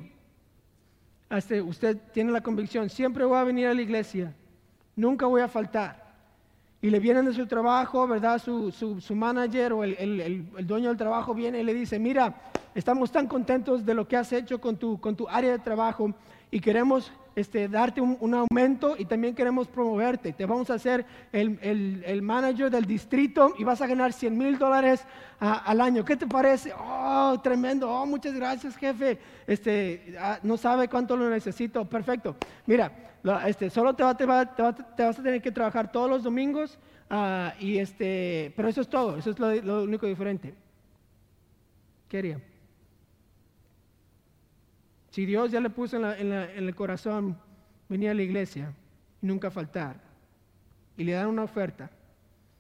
usted 1.66 1.98
tiene 2.13 2.32
la 2.32 2.42
convicción, 2.42 2.90
siempre 2.90 3.26
voy 3.26 3.38
a 3.38 3.44
venir 3.44 3.68
a 3.68 3.74
la 3.74 3.82
iglesia, 3.82 4.34
nunca 4.96 5.26
voy 5.26 5.42
a 5.42 5.48
faltar. 5.48 6.08
Y 6.80 6.90
le 6.90 7.00
vienen 7.00 7.26
de 7.26 7.34
su 7.34 7.48
trabajo, 7.48 8.08
¿verdad? 8.08 8.40
Su, 8.40 8.72
su, 8.72 9.16
manager 9.16 9.74
o 9.74 9.84
el, 9.84 9.96
el, 9.98 10.68
dueño 10.68 10.90
del 10.90 10.98
trabajo 10.98 11.34
viene 11.34 11.60
y 11.60 11.63
le 11.63 11.74
dice, 11.74 11.98
mira, 11.98 12.36
estamos 12.76 13.12
tan 13.12 13.28
contentos 13.28 13.84
de 13.84 13.96
lo 13.96 14.08
que 14.08 14.16
has 14.16 14.32
hecho 14.32 14.62
con 14.62 14.78
tu, 14.78 15.00
con 15.02 15.16
tu 15.16 15.28
área 15.28 15.52
de 15.52 15.60
trabajo 15.60 16.13
y 16.52 16.60
queremos 16.60 17.12
este, 17.38 17.67
darte 17.67 18.02
un, 18.02 18.34
aumento 18.34 18.95
y 18.97 19.06
también 19.06 19.36
queremos 19.36 19.67
promoverte. 19.67 20.34
Te 20.34 20.47
vamos 20.47 20.71
a 20.71 20.73
hacer 20.73 21.06
el, 21.32 22.19
manager 22.23 22.71
del 22.71 22.86
distrito 22.86 23.54
y 23.60 23.63
vas 23.63 23.80
a 23.80 23.86
ganar 23.86 24.12
100 24.12 24.36
mil 24.36 24.58
dólares 24.58 25.06
al 25.39 25.80
año. 25.80 26.04
¿Qué 26.04 26.17
te 26.17 26.26
parece? 26.26 26.73
Oh, 26.76 27.39
tremendo. 27.43 27.91
Oh, 27.91 28.08
muchas 28.08 28.34
gracias, 28.34 28.76
jefe. 28.76 29.19
Este, 29.45 30.15
ah, 30.19 30.39
no 30.41 30.58
sabe 30.58 30.88
cuánto 30.88 31.15
lo 31.15 31.30
necesito. 31.30 31.86
Perfecto. 31.86 32.36
Mira, 32.65 32.91
este, 33.45 33.69
solo 33.69 33.93
te, 33.93 34.04
te, 34.15 34.26
vas 34.26 35.19
a 35.19 35.21
tener 35.21 35.39
que 35.39 35.52
trabajar 35.52 35.91
todos 35.91 36.10
los 36.10 36.23
domingos. 36.23 36.80
Ah, 37.08 37.54
y 37.60 37.78
este, 37.78 38.52
pero 38.56 38.67
eso 38.67 38.82
es 38.82 38.89
todo. 38.89 39.15
Eso 39.15 39.30
es 39.30 39.63
lo, 39.63 39.84
único 39.84 40.08
diferente. 40.08 40.56
¿Qué 42.10 42.17
haría? 42.17 42.41
Si 45.17 45.25
Dios 45.25 45.49
ya 45.49 45.60
le 45.60 45.71
puso 45.71 45.97
en, 45.97 46.32
el 46.32 46.75
corazón 46.75 47.36
venir 47.89 48.12
a 48.12 48.13
la 48.13 48.21
iglesia 48.21 48.71
y 49.19 49.25
nunca 49.25 49.49
faltar, 49.49 49.99
y 50.95 51.03
le 51.03 51.13
dan 51.13 51.25
una 51.25 51.41
oferta, 51.41 51.89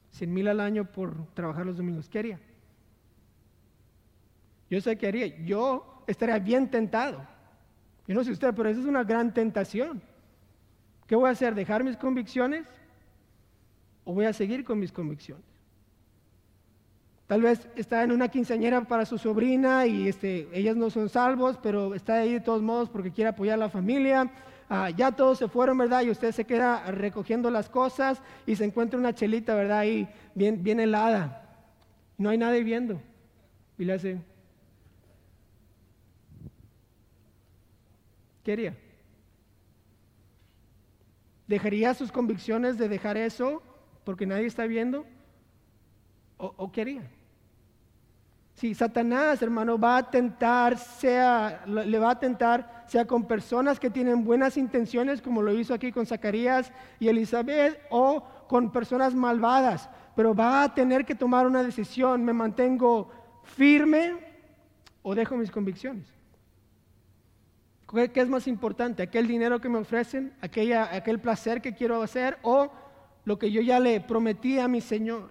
100 0.09 0.33
mil 0.33 0.47
al 0.47 0.59
año 0.59 0.83
por 0.83 1.27
trabajar 1.35 1.67
los 1.67 1.77
domingos, 1.77 2.09
¿qué 2.09 2.17
haría? 2.17 2.39
Yo 4.71 4.81
sé 4.81 4.97
qué 4.97 5.05
haría. 5.05 5.27
Yo 5.45 6.03
estaría 6.07 6.39
bien 6.39 6.67
tentado. 6.67 7.27
Yo 8.07 8.15
no 8.15 8.23
sé 8.23 8.31
usted, 8.31 8.51
pero 8.55 8.69
esa 8.69 8.79
es 8.79 8.87
una 8.87 9.03
gran 9.03 9.31
tentación. 9.31 10.01
¿Qué 11.05 11.15
voy 11.15 11.27
a 11.27 11.33
hacer? 11.33 11.53
¿Dejar 11.53 11.83
mis 11.83 11.95
convicciones? 11.95 12.65
¿O 14.03 14.15
voy 14.15 14.25
a 14.25 14.33
seguir 14.33 14.63
con 14.63 14.79
mis 14.79 14.91
convicciones? 14.91 15.45
Tal 17.27 17.41
vez 17.41 17.67
está 17.75 18.03
en 18.03 18.13
una 18.13 18.29
quinceañera 18.29 18.81
para 18.85 19.05
su 19.05 19.17
sobrina 19.17 19.85
y 19.85 20.07
este, 20.07 20.47
ellas 20.53 20.77
no 20.77 20.89
son 20.89 21.09
salvos, 21.09 21.59
pero 21.61 21.93
está 21.93 22.15
ahí 22.15 22.33
de 22.33 22.39
todos 22.39 22.61
modos 22.61 22.89
porque 22.89 23.11
quiere 23.11 23.29
apoyar 23.29 23.55
a 23.55 23.65
la 23.65 23.69
familia. 23.69 24.31
Ah, 24.69 24.89
ya 24.89 25.11
todos 25.11 25.37
se 25.37 25.49
fueron, 25.49 25.77
¿verdad? 25.77 26.03
Y 26.03 26.09
usted 26.09 26.31
se 26.31 26.45
queda 26.45 26.89
recogiendo 26.89 27.49
las 27.49 27.69
cosas 27.69 28.21
y 28.45 28.55
se 28.55 28.63
encuentra 28.63 28.97
una 28.97 29.13
chelita, 29.13 29.55
¿verdad? 29.55 29.79
Ahí 29.79 30.07
bien, 30.35 30.63
bien 30.63 30.79
helada. 30.79 31.43
No 32.17 32.29
hay 32.29 32.37
nadie 32.37 32.63
viendo. 32.63 33.01
Y 33.77 33.83
le 33.83 33.93
hace. 33.93 34.21
¿Dejaría 41.45 41.93
sus 41.93 42.13
convicciones 42.13 42.77
de 42.77 42.87
dejar 42.87 43.17
eso 43.17 43.61
porque 44.05 44.25
nadie 44.25 44.45
está 44.45 44.65
viendo? 44.65 45.05
¿O, 46.37 46.53
o? 46.55 46.71
Si 48.57 48.73
Satanás, 48.73 49.39
hermano, 49.43 49.77
va 49.77 49.97
a 49.97 50.09
tentar, 50.09 50.79
sea, 50.79 51.63
le 51.67 51.99
va 51.99 52.09
a 52.09 52.19
tentar, 52.19 52.85
sea 52.87 53.05
con 53.05 53.25
personas 53.25 53.79
que 53.79 53.91
tienen 53.91 54.23
buenas 54.23 54.57
intenciones, 54.57 55.21
como 55.21 55.43
lo 55.43 55.53
hizo 55.53 55.75
aquí 55.75 55.91
con 55.91 56.07
Zacarías 56.07 56.73
y 56.99 57.07
Elizabeth, 57.07 57.79
o 57.91 58.23
con 58.47 58.71
personas 58.71 59.13
malvadas, 59.13 59.87
pero 60.15 60.33
va 60.33 60.63
a 60.63 60.73
tener 60.73 61.05
que 61.05 61.13
tomar 61.13 61.45
una 61.45 61.61
decisión, 61.61 62.25
me 62.25 62.33
mantengo 62.33 63.11
firme 63.43 64.15
o 65.03 65.13
dejo 65.13 65.37
mis 65.37 65.51
convicciones. 65.51 66.07
¿Qué 68.11 68.21
es 68.21 68.27
más 68.27 68.47
importante? 68.47 69.03
¿Aquel 69.03 69.27
dinero 69.27 69.61
que 69.61 69.69
me 69.69 69.77
ofrecen? 69.77 70.33
Aquella, 70.41 70.95
¿Aquel 70.95 71.19
placer 71.19 71.61
que 71.61 71.75
quiero 71.75 72.01
hacer? 72.01 72.39
¿O 72.41 72.71
lo 73.23 73.37
que 73.37 73.51
yo 73.51 73.61
ya 73.61 73.79
le 73.79 74.01
prometí 74.01 74.57
a 74.57 74.67
mi 74.67 74.81
Señor? 74.81 75.29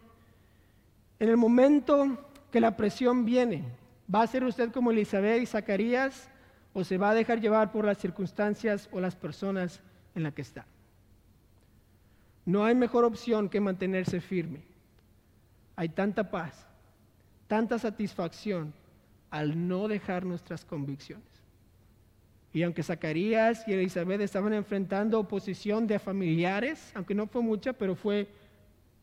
En 1.19 1.29
el 1.29 1.37
momento 1.37 2.23
que 2.57 2.61
la 2.63 2.75
presión 2.75 3.27
viene, 3.27 3.65
¿va 4.13 4.23
a 4.23 4.27
ser 4.27 4.43
usted 4.43 4.73
como 4.73 4.91
Elizabeth 4.91 5.43
y 5.43 5.45
Zacarías 5.45 6.31
o 6.73 6.85
se 6.85 6.97
va 6.97 7.11
a 7.11 7.15
dejar 7.15 7.39
llevar 7.39 7.71
por 7.71 7.85
las 7.85 7.99
circunstancias 7.99 8.89
o 8.93 8.99
las 8.99 9.15
personas 9.15 9.83
en 10.15 10.23
las 10.23 10.33
que 10.33 10.41
está. 10.41 10.65
No 12.47 12.65
hay 12.65 12.75
mejor 12.75 13.05
opción 13.05 13.51
que 13.51 13.61
mantenerse 13.61 14.23
firme. 14.23 14.63
Hay 15.75 15.91
tanta 15.91 16.31
paz, 16.31 16.67
tanta 17.47 17.79
satisfacción 17.79 18.73
al 19.29 19.69
no 19.69 19.87
dejar 19.87 20.25
nuestras 20.25 20.65
convicciones. 20.65 21.29
Y 22.55 22.63
aunque 22.63 22.83
Zacarías 22.83 23.69
y 23.69 23.75
Elizabeth 23.75 24.23
estaban 24.23 24.55
enfrentando 24.55 25.21
oposición 25.21 25.87
de 25.87 25.99
familiares, 25.99 26.91
aunque 26.95 27.15
no 27.15 27.27
fue 27.27 27.43
mucha, 27.43 27.75
pero 27.75 27.95
fue 27.95 28.31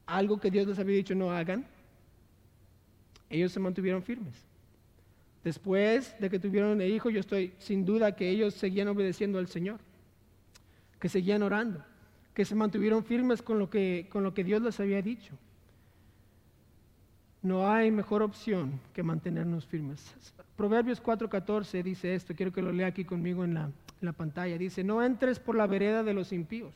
algo 0.07 0.39
que 0.39 0.49
Dios 0.49 0.65
les 0.65 0.79
había 0.79 0.95
dicho 0.95 1.13
no 1.13 1.29
hagan, 1.29 1.67
ellos 3.29 3.51
se 3.51 3.59
mantuvieron 3.59 4.03
firmes. 4.03 4.45
Después 5.43 6.15
de 6.19 6.29
que 6.29 6.39
tuvieron 6.39 6.79
el 6.79 6.91
hijo, 6.91 7.09
yo 7.09 7.19
estoy 7.19 7.53
sin 7.57 7.85
duda 7.85 8.15
que 8.15 8.29
ellos 8.29 8.53
seguían 8.53 8.87
obedeciendo 8.87 9.39
al 9.39 9.47
Señor, 9.47 9.79
que 10.99 11.09
seguían 11.09 11.43
orando, 11.43 11.83
que 12.33 12.45
se 12.45 12.55
mantuvieron 12.55 13.03
firmes 13.03 13.41
con 13.41 13.59
lo 13.59 13.69
que, 13.69 14.07
Dios 14.45 14.61
les 14.61 14.79
había 14.79 15.01
dicho. 15.01 15.37
No 17.41 17.69
hay 17.69 17.91
mejor 17.91 18.21
opción 18.21 18.79
que 18.93 19.03
mantenernos 19.03 19.65
firmes. 19.65 20.15
Proverbios 20.55 21.03
4:14 21.03 21.83
dice 21.83 22.15
esto, 22.15 22.33
quiero 22.33 22.53
que 22.53 22.61
lo 22.61 22.71
lea 22.71 22.87
aquí 22.87 23.03
conmigo 23.03 23.43
en 23.43 23.73
la 23.99 24.13
pantalla. 24.13 24.57
Dice, 24.57 24.81
no 24.81 25.03
entres 25.03 25.39
por 25.39 25.55
la 25.55 25.67
vereda 25.67 26.03
de 26.03 26.13
los 26.13 26.31
impíos, 26.31 26.73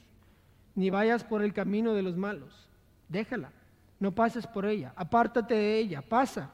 ni 0.76 0.90
vayas 0.90 1.24
por 1.24 1.42
el 1.42 1.54
camino 1.54 1.94
de 1.94 2.02
los 2.02 2.18
malos. 2.18 2.68
Déjala, 3.08 3.54
no 4.00 4.14
pases 4.14 4.46
por 4.46 4.66
ella, 4.66 4.94
apártate 4.96 5.56
de 5.56 5.78
ella, 5.80 6.02
pasa, 6.02 6.52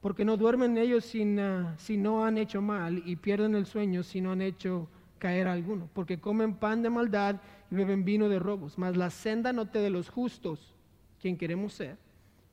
porque 0.00 0.24
no 0.24 0.36
duermen 0.36 0.78
ellos 0.78 1.04
sin, 1.04 1.38
ah, 1.38 1.74
si 1.78 1.96
no 1.96 2.24
han 2.24 2.38
hecho 2.38 2.62
mal 2.62 3.02
y 3.04 3.16
pierden 3.16 3.54
el 3.54 3.66
sueño 3.66 4.02
si 4.02 4.20
no 4.20 4.32
han 4.32 4.42
hecho 4.42 4.88
caer 5.18 5.48
alguno, 5.48 5.88
porque 5.92 6.20
comen 6.20 6.54
pan 6.54 6.82
de 6.82 6.90
maldad 6.90 7.36
y 7.70 7.74
beben 7.74 8.04
vino 8.04 8.28
de 8.28 8.38
robos, 8.38 8.78
mas 8.78 8.96
la 8.96 9.10
senda 9.10 9.52
note 9.52 9.78
de 9.78 9.90
los 9.90 10.08
justos, 10.08 10.74
quien 11.20 11.36
queremos 11.36 11.72
ser, 11.72 11.96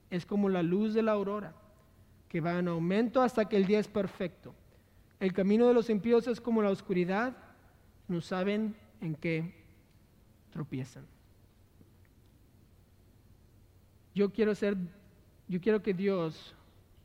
es 0.10 0.26
como 0.26 0.50
la 0.50 0.64
luz 0.64 0.94
de 0.94 1.04
la 1.04 1.14
aurora, 1.14 1.54
que 2.30 2.42
va 2.42 2.58
en 2.58 2.68
aumento 2.68 3.22
hasta 3.22 3.46
que 3.46 3.58
el 3.58 3.66
día 3.66 3.80
es 3.80 3.88
perfecto. 3.88 4.56
El 5.20 5.34
camino 5.34 5.68
de 5.68 5.74
los 5.74 5.90
impíos 5.90 6.28
es 6.28 6.42
como 6.42 6.62
la 6.62 6.70
oscuridad, 6.70 7.36
no 8.08 8.22
saben 8.22 8.76
en 9.02 9.16
qué 9.16 9.54
tropiezan. 10.52 11.06
Yo 14.14 14.32
quiero 14.32 14.54
ser, 14.56 14.78
yo 15.48 15.60
quiero 15.60 15.82
que 15.82 15.94
Dios 15.94 16.56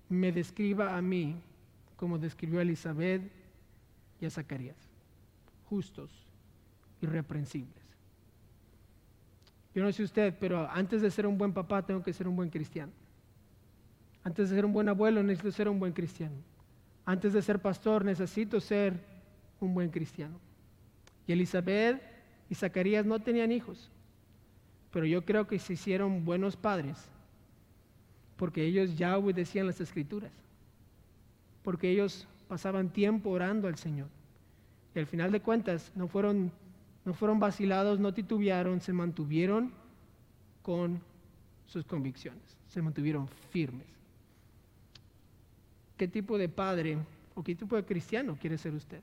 me 0.08 0.32
describa 0.32 0.96
a 0.96 1.02
mí 1.02 1.36
como 1.96 2.18
describió 2.18 2.60
a 2.60 2.62
Elizabeth 2.62 3.22
y 4.20 4.26
a 4.26 4.30
Zacarías, 4.30 4.76
justos, 5.68 6.10
irreprensibles. 7.00 7.82
Yo 9.74 9.82
no 9.82 9.92
sé 9.92 10.02
usted, 10.02 10.34
pero 10.38 10.68
antes 10.70 11.02
de 11.02 11.10
ser 11.10 11.26
un 11.26 11.38
buen 11.38 11.52
papá 11.52 11.84
tengo 11.84 12.02
que 12.02 12.12
ser 12.12 12.26
un 12.26 12.36
buen 12.36 12.50
cristiano. 12.50 12.92
Antes 14.24 14.50
de 14.50 14.56
ser 14.56 14.64
un 14.64 14.72
buen 14.72 14.88
abuelo 14.88 15.22
necesito 15.22 15.52
ser 15.52 15.68
un 15.68 15.78
buen 15.78 15.92
cristiano. 15.92 16.36
Antes 17.04 17.32
de 17.32 17.42
ser 17.42 17.60
pastor 17.60 18.04
necesito 18.04 18.60
ser 18.60 19.00
un 19.60 19.74
buen 19.74 19.90
cristiano. 19.90 20.38
Y 21.26 21.32
Elizabeth 21.32 22.02
y 22.50 22.54
Zacarías 22.54 23.06
no 23.06 23.20
tenían 23.20 23.52
hijos, 23.52 23.90
pero 24.90 25.06
yo 25.06 25.24
creo 25.24 25.46
que 25.46 25.58
se 25.58 25.74
hicieron 25.74 26.24
buenos 26.24 26.56
padres 26.56 26.96
porque 28.36 28.64
ellos 28.64 28.96
ya 28.96 29.18
obedecían 29.18 29.66
las 29.66 29.80
escrituras, 29.80 30.32
porque 31.62 31.90
ellos 31.90 32.26
pasaban 32.46 32.88
tiempo 32.90 33.30
orando 33.30 33.68
al 33.68 33.76
Señor. 33.76 34.08
Y 34.94 34.98
al 34.98 35.06
final 35.06 35.32
de 35.32 35.40
cuentas 35.40 35.92
no 35.94 36.08
fueron 36.08 36.52
no 37.08 37.14
fueron 37.14 37.40
vacilados, 37.40 37.98
no 37.98 38.12
titubearon, 38.12 38.82
se 38.82 38.92
mantuvieron 38.92 39.72
con 40.60 41.00
sus 41.66 41.86
convicciones, 41.86 42.42
se 42.68 42.82
mantuvieron 42.82 43.26
firmes. 43.50 43.86
¿Qué 45.96 46.06
tipo 46.06 46.36
de 46.36 46.50
padre 46.50 46.98
o 47.34 47.42
qué 47.42 47.54
tipo 47.54 47.76
de 47.76 47.84
cristiano 47.84 48.36
quiere 48.38 48.58
ser 48.58 48.74
usted? 48.74 49.00